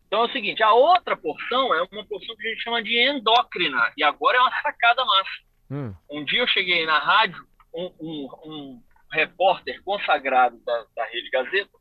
Então 0.08 0.22
é 0.22 0.26
o 0.26 0.32
seguinte, 0.32 0.62
a 0.62 0.72
outra 0.74 1.16
porção 1.18 1.74
é 1.74 1.82
uma 1.92 2.06
porção 2.06 2.36
que 2.36 2.48
a 2.48 2.50
gente 2.52 2.62
chama 2.64 2.84
de 2.84 2.98
endócrina, 3.00 3.92
e 3.98 4.04
agora 4.04 4.38
é 4.38 4.42
uma 4.42 4.62
sacada 4.62 5.04
massa. 5.06 5.30
Hum, 5.72 5.94
Um 6.10 6.24
dia 6.24 6.42
eu 6.42 6.48
cheguei 6.48 6.86
na 6.86 7.00
rádio, 7.00 7.44
um, 7.74 7.92
um, 8.00 8.30
um 8.46 8.84
repórter 9.12 9.82
consagrado 9.84 10.60
da, 10.64 10.86
da 10.96 11.06
Rede 11.06 11.30
Gazeta 11.32 11.72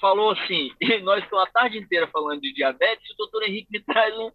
falou 0.00 0.30
assim, 0.32 0.70
e 0.80 0.98
nós 1.00 1.22
estamos 1.24 1.44
a 1.44 1.50
tarde 1.50 1.78
inteira 1.78 2.06
falando 2.08 2.40
de 2.40 2.52
diabetes, 2.52 3.08
e 3.10 3.14
o 3.14 3.16
doutor 3.16 3.42
Henrique 3.44 3.68
me 3.72 3.80
traz 3.80 4.16
um, 4.16 4.30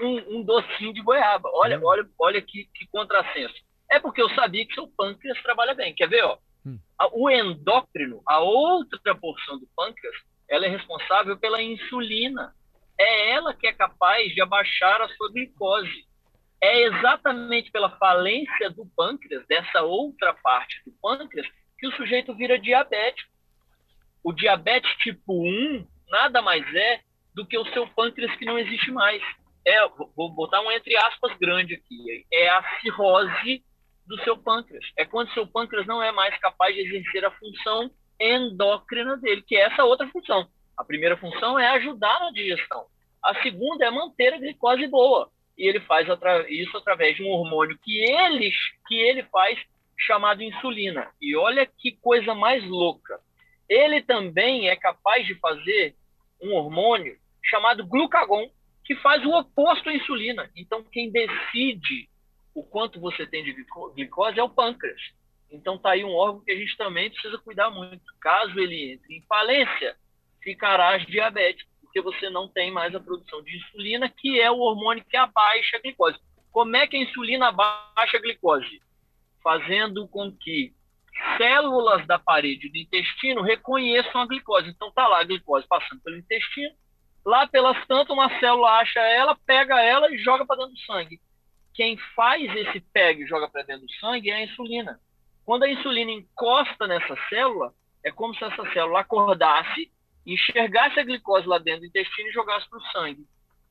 um, 0.00 0.38
um 0.38 0.42
docinho 0.42 0.92
de 0.92 1.00
goiaba. 1.02 1.48
Olha, 1.54 1.78
Hum. 1.78 1.84
olha, 1.84 2.06
olha 2.18 2.42
que, 2.42 2.64
que 2.74 2.86
contrassenso. 2.88 3.54
É 3.90 3.98
porque 4.00 4.20
eu 4.22 4.28
sabia 4.34 4.66
que 4.66 4.74
seu 4.74 4.86
pâncreas 4.88 5.40
trabalha 5.42 5.74
bem. 5.74 5.94
Quer 5.94 6.08
ver, 6.08 6.24
ó? 6.24 6.38
Hum. 6.64 6.78
O 7.12 7.30
endócrino, 7.30 8.22
a 8.26 8.40
outra 8.40 9.14
porção 9.14 9.58
do 9.58 9.66
pâncreas, 9.76 10.14
ela 10.48 10.66
é 10.66 10.68
responsável 10.68 11.36
pela 11.36 11.62
insulina. 11.62 12.54
É 12.98 13.30
ela 13.30 13.54
que 13.54 13.66
é 13.66 13.72
capaz 13.72 14.32
de 14.34 14.40
abaixar 14.40 15.00
a 15.00 15.08
sua 15.08 15.30
glicose. 15.32 16.06
É 16.60 16.82
exatamente 16.82 17.70
pela 17.72 17.90
falência 17.96 18.70
do 18.70 18.86
pâncreas, 18.96 19.44
dessa 19.46 19.82
outra 19.82 20.32
parte 20.34 20.80
do 20.84 20.92
pâncreas, 21.02 21.46
que 21.78 21.88
o 21.88 21.96
sujeito 21.96 22.34
vira 22.34 22.58
diabético. 22.58 23.32
O 24.22 24.32
diabetes 24.32 24.90
tipo 24.98 25.42
1 25.44 25.86
nada 26.08 26.42
mais 26.42 26.62
é 26.74 27.00
do 27.34 27.46
que 27.46 27.58
o 27.58 27.66
seu 27.72 27.88
pâncreas 27.88 28.36
que 28.36 28.44
não 28.44 28.58
existe 28.58 28.90
mais. 28.92 29.22
É, 29.66 29.88
vou 30.14 30.30
botar 30.30 30.60
um 30.60 30.70
entre 30.70 30.96
aspas 30.96 31.36
grande 31.38 31.74
aqui. 31.74 32.26
É 32.32 32.48
a 32.50 32.80
cirrose 32.80 33.64
do 34.06 34.18
seu 34.22 34.36
pâncreas. 34.36 34.84
É 34.96 35.04
quando 35.04 35.32
seu 35.32 35.46
pâncreas 35.46 35.86
não 35.86 36.02
é 36.02 36.12
mais 36.12 36.36
capaz 36.38 36.74
de 36.74 36.82
exercer 36.82 37.24
a 37.24 37.30
função 37.30 37.90
endócrina 38.20 39.16
dele, 39.16 39.42
que 39.42 39.56
é 39.56 39.62
essa 39.62 39.84
outra 39.84 40.08
função. 40.08 40.46
A 40.76 40.84
primeira 40.84 41.16
função 41.16 41.58
é 41.58 41.68
ajudar 41.68 42.20
na 42.20 42.30
digestão. 42.30 42.86
A 43.22 43.40
segunda 43.42 43.84
é 43.84 43.90
manter 43.90 44.34
a 44.34 44.38
glicose 44.38 44.86
boa. 44.86 45.30
E 45.56 45.66
ele 45.66 45.80
faz 45.80 46.08
isso 46.48 46.76
através 46.76 47.16
de 47.16 47.22
um 47.22 47.28
hormônio 47.28 47.78
que 47.82 47.98
ele, 47.98 48.50
que 48.86 48.94
ele 48.94 49.22
faz 49.24 49.58
chamado 49.98 50.42
insulina. 50.42 51.10
E 51.20 51.36
olha 51.36 51.66
que 51.66 51.92
coisa 52.00 52.34
mais 52.34 52.64
louca. 52.64 53.20
Ele 53.68 54.02
também 54.02 54.68
é 54.68 54.76
capaz 54.76 55.26
de 55.26 55.34
fazer 55.36 55.94
um 56.40 56.52
hormônio 56.54 57.16
chamado 57.44 57.86
glucagon, 57.86 58.50
que 58.84 58.96
faz 58.96 59.24
o 59.24 59.30
oposto 59.30 59.88
à 59.88 59.94
insulina. 59.94 60.50
Então, 60.56 60.84
quem 60.90 61.10
decide 61.10 62.08
o 62.54 62.62
quanto 62.62 63.00
você 63.00 63.26
tem 63.26 63.44
de 63.44 63.52
glicose 63.94 64.38
é 64.38 64.42
o 64.42 64.48
pâncreas. 64.48 65.00
Então, 65.50 65.76
está 65.76 65.90
aí 65.90 66.04
um 66.04 66.14
órgão 66.14 66.42
que 66.44 66.52
a 66.52 66.56
gente 66.56 66.76
também 66.76 67.10
precisa 67.10 67.38
cuidar 67.38 67.70
muito. 67.70 68.02
Caso 68.20 68.58
ele 68.58 68.92
entre 68.92 69.16
em 69.16 69.22
falência, 69.22 69.96
ficarás 70.42 71.04
diabético, 71.06 71.70
porque 71.82 72.00
você 72.00 72.30
não 72.30 72.48
tem 72.48 72.70
mais 72.70 72.94
a 72.94 73.00
produção 73.00 73.42
de 73.42 73.56
insulina, 73.56 74.08
que 74.08 74.40
é 74.40 74.50
o 74.50 74.58
hormônio 74.58 75.04
que 75.04 75.16
abaixa 75.16 75.76
a 75.76 75.80
glicose. 75.80 76.18
Como 76.50 76.76
é 76.76 76.86
que 76.86 76.96
a 76.96 77.02
insulina 77.02 77.48
abaixa 77.48 78.16
a 78.16 78.20
glicose? 78.20 78.80
Fazendo 79.42 80.08
com 80.08 80.32
que 80.32 80.72
células 81.36 82.06
da 82.06 82.18
parede 82.18 82.70
do 82.70 82.78
intestino 82.78 83.42
reconheçam 83.42 84.22
a 84.22 84.26
glicose. 84.26 84.68
Então, 84.70 84.88
está 84.88 85.06
lá 85.06 85.20
a 85.20 85.24
glicose 85.24 85.66
passando 85.68 86.00
pelo 86.00 86.16
intestino, 86.16 86.74
Lá 87.24 87.46
pelas 87.46 87.86
tantas, 87.86 88.10
uma 88.10 88.28
célula 88.40 88.80
acha 88.80 89.00
ela, 89.00 89.36
pega 89.46 89.80
ela 89.80 90.12
e 90.12 90.18
joga 90.18 90.44
para 90.44 90.56
dentro 90.56 90.72
do 90.72 90.80
sangue. 90.80 91.20
Quem 91.74 91.96
faz 92.14 92.54
esse 92.54 92.80
pega 92.92 93.22
e 93.22 93.26
joga 93.26 93.48
para 93.48 93.62
dentro 93.62 93.86
do 93.86 93.92
sangue 93.94 94.30
é 94.30 94.34
a 94.34 94.44
insulina. 94.44 95.00
Quando 95.44 95.64
a 95.64 95.70
insulina 95.70 96.10
encosta 96.10 96.86
nessa 96.86 97.16
célula, 97.28 97.74
é 98.04 98.10
como 98.10 98.34
se 98.34 98.44
essa 98.44 98.72
célula 98.72 99.00
acordasse, 99.00 99.90
enxergasse 100.26 101.00
a 101.00 101.04
glicose 101.04 101.46
lá 101.46 101.58
dentro 101.58 101.80
do 101.80 101.86
intestino 101.86 102.28
e 102.28 102.32
jogasse 102.32 102.68
para 102.68 102.78
o 102.78 102.86
sangue. 102.92 103.26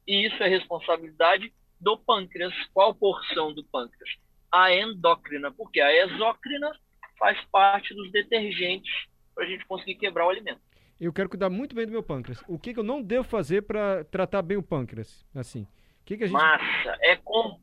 E 0.08 0.26
isso 0.26 0.42
é 0.44 0.48
responsabilidade 0.48 1.54
do 1.80 1.98
pâncreas. 1.98 2.54
Qual 2.74 2.94
porção 2.94 3.54
do 3.54 3.64
pâncreas? 3.66 4.10
A 4.52 4.74
endócrina, 4.74 5.52
porque 5.52 5.80
a 5.80 6.06
exócrina 6.06 6.72
faz 7.18 7.40
parte 7.52 7.94
dos 7.94 8.12
detergentes 8.12 8.92
para 9.34 9.46
a 9.46 9.48
gente 9.48 9.66
conseguir 9.66 9.96
quebrar 9.96 10.26
o 10.26 10.30
alimento 10.30 10.62
eu 11.02 11.12
quero 11.12 11.28
cuidar 11.28 11.50
muito 11.50 11.76
bem 11.76 11.88
do 11.88 11.92
meu 11.92 12.04
pâncreas. 12.04 12.44
O 12.48 12.60
que, 12.60 12.76
que 12.76 12.80
eu 12.80 12.84
não 12.84 13.02
devo 13.02 13.24
fazer 13.24 13.64
para 13.64 14.04
tratar 14.04 14.44
bem 14.44 14.56
o 14.56 14.62
pâncreas? 14.62 15.26
Assim, 15.34 15.64
o 15.64 16.06
que, 16.06 16.16
que 16.16 16.26
a 16.26 16.28
gente... 16.28 16.36
Massa, 16.36 16.96
é 17.02 17.16
como, 17.16 17.60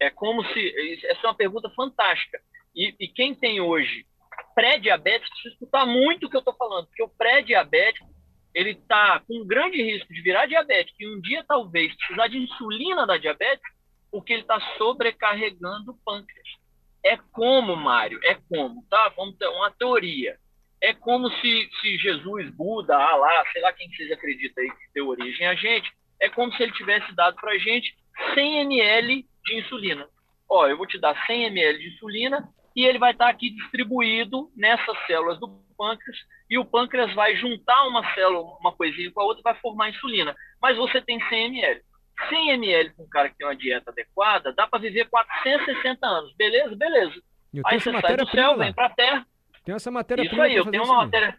é 0.00 0.10
como 0.10 0.44
se... 0.46 1.06
Essa 1.06 1.26
é 1.26 1.28
uma 1.28 1.36
pergunta 1.36 1.70
fantástica. 1.70 2.40
E, 2.74 2.94
e 2.98 3.08
quem 3.08 3.34
tem 3.34 3.60
hoje 3.60 4.06
pré-diabetes 4.54 5.28
precisa 5.28 5.54
escutar 5.54 5.86
muito 5.86 6.26
o 6.26 6.30
que 6.30 6.36
eu 6.36 6.40
estou 6.40 6.54
falando, 6.54 6.86
porque 6.86 7.02
o 7.02 7.08
pré-diabético 7.08 8.08
ele 8.54 8.70
está 8.70 9.20
com 9.20 9.42
um 9.42 9.46
grande 9.46 9.80
risco 9.80 10.12
de 10.12 10.22
virar 10.22 10.46
diabético 10.46 10.96
e 11.00 11.14
um 11.14 11.20
dia 11.20 11.44
talvez 11.46 11.94
precisar 11.96 12.26
de 12.26 12.38
insulina 12.38 13.06
da 13.06 13.16
diabetes, 13.16 13.62
porque 14.10 14.32
ele 14.32 14.42
está 14.42 14.60
sobrecarregando 14.76 15.92
o 15.92 15.98
pâncreas. 16.04 16.48
É 17.04 17.16
como, 17.32 17.76
Mário, 17.76 18.18
é 18.24 18.34
como, 18.48 18.84
tá? 18.90 19.08
Vamos 19.16 19.36
ter 19.36 19.46
uma 19.46 19.70
teoria 19.70 20.36
é 20.80 20.94
como 20.94 21.30
se, 21.30 21.70
se 21.80 21.98
Jesus, 21.98 22.50
Buda, 22.50 22.96
Alá, 22.96 23.44
sei 23.52 23.60
lá 23.60 23.72
quem 23.72 23.88
vocês 23.90 24.10
acreditam 24.10 24.64
aí 24.64 24.70
que 24.70 24.92
deu 24.94 25.08
origem 25.08 25.46
a 25.46 25.54
gente, 25.54 25.92
é 26.18 26.28
como 26.28 26.52
se 26.54 26.62
ele 26.62 26.72
tivesse 26.72 27.12
dado 27.14 27.36
para 27.36 27.52
a 27.52 27.58
gente 27.58 27.94
100 28.34 28.60
ml 28.60 29.26
de 29.44 29.58
insulina. 29.58 30.06
Ó, 30.48 30.66
eu 30.66 30.76
vou 30.76 30.86
te 30.86 30.98
dar 30.98 31.14
100 31.26 31.44
ml 31.46 31.78
de 31.78 31.94
insulina 31.94 32.48
e 32.74 32.84
ele 32.84 32.98
vai 32.98 33.12
estar 33.12 33.26
tá 33.26 33.30
aqui 33.30 33.50
distribuído 33.50 34.50
nessas 34.56 34.96
células 35.06 35.38
do 35.38 35.48
pâncreas 35.76 36.18
e 36.48 36.58
o 36.58 36.64
pâncreas 36.64 37.14
vai 37.14 37.36
juntar 37.36 37.86
uma 37.86 38.14
célula, 38.14 38.56
uma 38.60 38.72
coisinha 38.72 39.10
com 39.12 39.20
a 39.20 39.24
outra 39.24 39.40
e 39.40 39.44
vai 39.44 39.54
formar 39.56 39.90
insulina. 39.90 40.34
Mas 40.60 40.76
você 40.76 41.00
tem 41.00 41.20
100 41.28 41.46
ml. 41.46 41.82
100 42.28 42.50
ml 42.50 42.90
com 42.90 43.04
um 43.04 43.08
cara 43.08 43.30
que 43.30 43.36
tem 43.36 43.46
uma 43.46 43.56
dieta 43.56 43.90
adequada, 43.90 44.52
dá 44.52 44.66
para 44.66 44.78
viver 44.78 45.08
460 45.08 46.06
anos. 46.06 46.34
Beleza? 46.36 46.76
Beleza. 46.76 47.22
Aí 47.64 47.80
você 47.80 47.90
sai 48.00 48.16
do 48.16 48.28
céu, 48.28 48.58
vem 48.58 48.72
para 48.72 48.86
a 48.86 48.90
Terra, 48.90 49.26
tem 49.64 49.74
essa 49.74 49.90
matéria-prima. 49.90 50.46
Isso 50.48 50.52
aí, 50.52 50.56
eu 50.56 50.70
tenho 50.70 50.84
uma 50.84 51.04
matéria. 51.04 51.38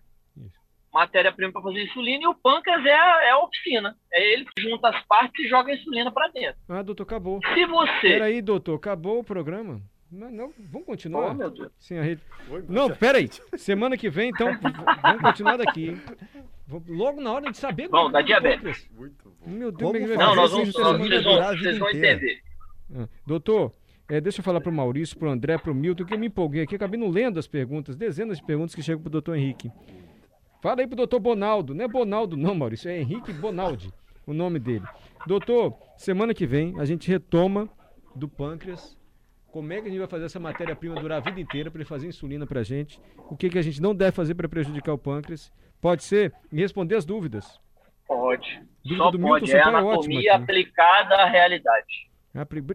Matéria-prima 0.93 1.53
para 1.53 1.61
fazer 1.61 1.83
insulina 1.83 2.23
e 2.23 2.27
o 2.27 2.35
pâncreas 2.35 2.85
é 2.85 2.93
a, 2.93 3.23
é 3.23 3.29
a 3.31 3.39
oficina. 3.39 3.95
É 4.11 4.33
ele 4.33 4.45
que 4.45 4.61
junta 4.61 4.89
as 4.89 5.05
partes 5.05 5.45
e 5.45 5.47
joga 5.47 5.71
a 5.71 5.75
insulina 5.75 6.11
para 6.11 6.27
dentro. 6.29 6.59
Ah, 6.67 6.81
doutor, 6.81 7.03
acabou. 7.03 7.39
Se 7.53 7.65
você. 7.65 8.09
Peraí, 8.09 8.41
doutor, 8.41 8.75
acabou 8.75 9.19
o 9.19 9.23
programa? 9.23 9.81
Não, 10.11 10.29
não, 10.29 10.53
vamos 10.69 10.85
continuar? 10.85 11.31
Oh, 11.31 11.33
meu 11.33 11.49
Deus. 11.49 11.71
Sim, 11.79 11.97
a 11.97 12.03
rede... 12.03 12.21
Oi, 12.49 12.65
não, 12.67 12.89
peraí. 12.93 13.29
Semana 13.55 13.95
que 13.95 14.09
vem, 14.09 14.29
então, 14.29 14.49
vamos 15.01 15.21
continuar 15.21 15.55
daqui. 15.55 15.97
Logo 16.87 17.21
na 17.21 17.31
hora 17.31 17.49
de 17.49 17.57
saber. 17.57 17.87
Bom, 17.87 18.09
é 18.09 18.11
da 18.11 18.21
diabetes. 18.21 18.89
Muito 18.91 19.33
bom. 19.39 19.49
Meu 19.49 19.71
Deus, 19.71 19.91
Vamos 19.93 20.17
não, 20.17 20.35
nós 20.35 20.51
vamos, 20.51 20.73
nós, 20.73 20.97
vocês, 20.97 21.23
vão, 21.23 21.37
vocês 21.37 21.77
vão 21.77 21.89
entender. 21.89 22.41
Ah, 22.93 23.07
doutor, 23.25 23.73
é, 24.09 24.19
deixa 24.19 24.41
eu 24.41 24.43
falar 24.43 24.59
para 24.59 24.69
o 24.69 24.73
Maurício, 24.73 25.17
para 25.17 25.29
o 25.29 25.31
André, 25.31 25.57
para 25.57 25.71
o 25.71 25.75
Milton, 25.75 26.03
que 26.03 26.13
eu 26.13 26.19
me 26.19 26.27
empolguei 26.27 26.63
aqui, 26.63 26.75
acabei 26.75 26.99
não 26.99 27.09
lendo 27.09 27.39
as 27.39 27.47
perguntas, 27.47 27.95
dezenas 27.95 28.39
de 28.39 28.43
perguntas 28.43 28.75
que 28.75 28.83
chegam 28.83 29.01
para 29.01 29.07
o 29.07 29.11
doutor 29.11 29.37
Henrique. 29.37 29.71
Fala 30.61 30.81
aí 30.81 30.87
para 30.87 30.93
o 30.93 30.97
doutor 30.97 31.19
Bonaldo, 31.19 31.73
não 31.73 31.83
é 31.83 31.87
Bonaldo 31.87 32.37
não, 32.37 32.53
Maurício, 32.53 32.87
é 32.87 32.99
Henrique 32.99 33.33
Bonaldi, 33.33 33.91
o 34.27 34.33
nome 34.33 34.59
dele. 34.59 34.85
Doutor, 35.25 35.75
semana 35.97 36.35
que 36.35 36.45
vem 36.45 36.79
a 36.79 36.85
gente 36.85 37.09
retoma 37.09 37.67
do 38.15 38.29
pâncreas, 38.29 38.95
como 39.51 39.73
é 39.73 39.81
que 39.81 39.87
a 39.87 39.89
gente 39.89 39.97
vai 39.97 40.07
fazer 40.07 40.25
essa 40.25 40.39
matéria-prima 40.39 41.01
durar 41.01 41.17
a 41.17 41.21
vida 41.21 41.41
inteira 41.41 41.71
para 41.71 41.79
ele 41.79 41.89
fazer 41.89 42.07
insulina 42.07 42.45
para 42.45 42.59
a 42.59 42.63
gente, 42.63 43.01
o 43.27 43.35
que, 43.35 43.49
que 43.49 43.57
a 43.57 43.61
gente 43.61 43.81
não 43.81 43.95
deve 43.95 44.11
fazer 44.11 44.35
para 44.35 44.47
prejudicar 44.47 44.93
o 44.93 44.99
pâncreas, 44.99 45.51
pode 45.81 46.03
ser, 46.03 46.31
e 46.51 46.57
responder 46.57 46.95
as 46.95 47.05
dúvidas. 47.05 47.59
Pode, 48.07 48.61
Dúvida 48.83 49.03
só 49.03 49.11
do 49.11 49.19
pode, 49.19 49.45
Milton, 49.45 49.57
é, 49.57 49.59
é 49.59 49.63
anatomia 49.63 50.35
aplicada 50.35 51.15
à 51.15 51.25
realidade. 51.25 52.11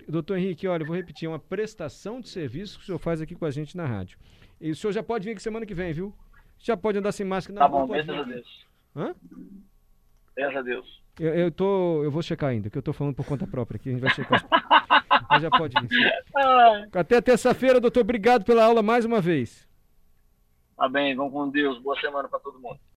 Doutor 0.09 0.39
Henrique, 0.39 0.67
olha, 0.67 0.83
eu 0.83 0.87
vou 0.87 0.97
repetir, 0.97 1.27
é 1.27 1.29
uma 1.29 1.39
prestação 1.39 2.21
de 2.21 2.29
serviço 2.29 2.79
que 2.79 2.83
o 2.83 2.87
senhor 2.87 2.99
faz 2.99 3.21
aqui 3.21 3.37
com 3.37 3.45
a 3.45 3.51
gente 3.51 3.77
na 3.77 3.87
rádio. 3.87 4.19
E 4.61 4.71
o 4.73 4.75
senhor 4.75 4.93
já 4.93 5.05
pode 5.05 5.25
vir 5.25 5.33
aqui 5.33 5.43
semana 5.43 5.65
que 5.65 5.75
vem, 5.75 5.93
viu? 5.93 6.13
Já 6.59 6.77
pode 6.77 6.99
andar 6.99 7.13
sem 7.13 7.27
máscara. 7.27 7.59
Tá 7.59 7.69
bom, 7.69 7.87
graças 7.87 8.11
a 8.11 8.23
Deus. 8.23 8.67
Hã? 8.97 9.15
Graças 10.37 10.57
a 10.57 10.63
Deus. 10.63 11.03
Eu, 11.19 11.35
eu, 11.35 11.51
tô, 11.51 12.05
eu 12.05 12.11
vou 12.11 12.23
checar 12.23 12.51
ainda, 12.51 12.69
que 12.69 12.77
eu 12.77 12.83
tô 12.83 12.93
falando 12.93 13.15
por 13.15 13.25
conta 13.25 13.47
própria 13.47 13.77
aqui, 13.77 13.89
a 13.89 13.93
gente 13.93 14.03
vai 14.03 14.15
checar. 14.15 14.47
Mas 15.31 15.43
já 15.43 15.51
pode 15.51 15.75
vir. 15.81 16.13
Até 16.93 17.21
terça-feira, 17.21 17.81
doutor, 17.81 18.01
obrigado 18.01 18.45
pela 18.45 18.65
aula 18.65 18.83
mais 18.83 19.05
uma 19.05 19.21
vez. 19.21 19.67
Tá 20.77 20.89
bem, 20.89 21.17
vamos 21.17 21.33
com 21.33 21.49
Deus. 21.49 21.79
Boa 21.79 21.99
semana 22.01 22.29
para 22.29 22.39
todo 22.39 22.61
mundo. 22.61 22.79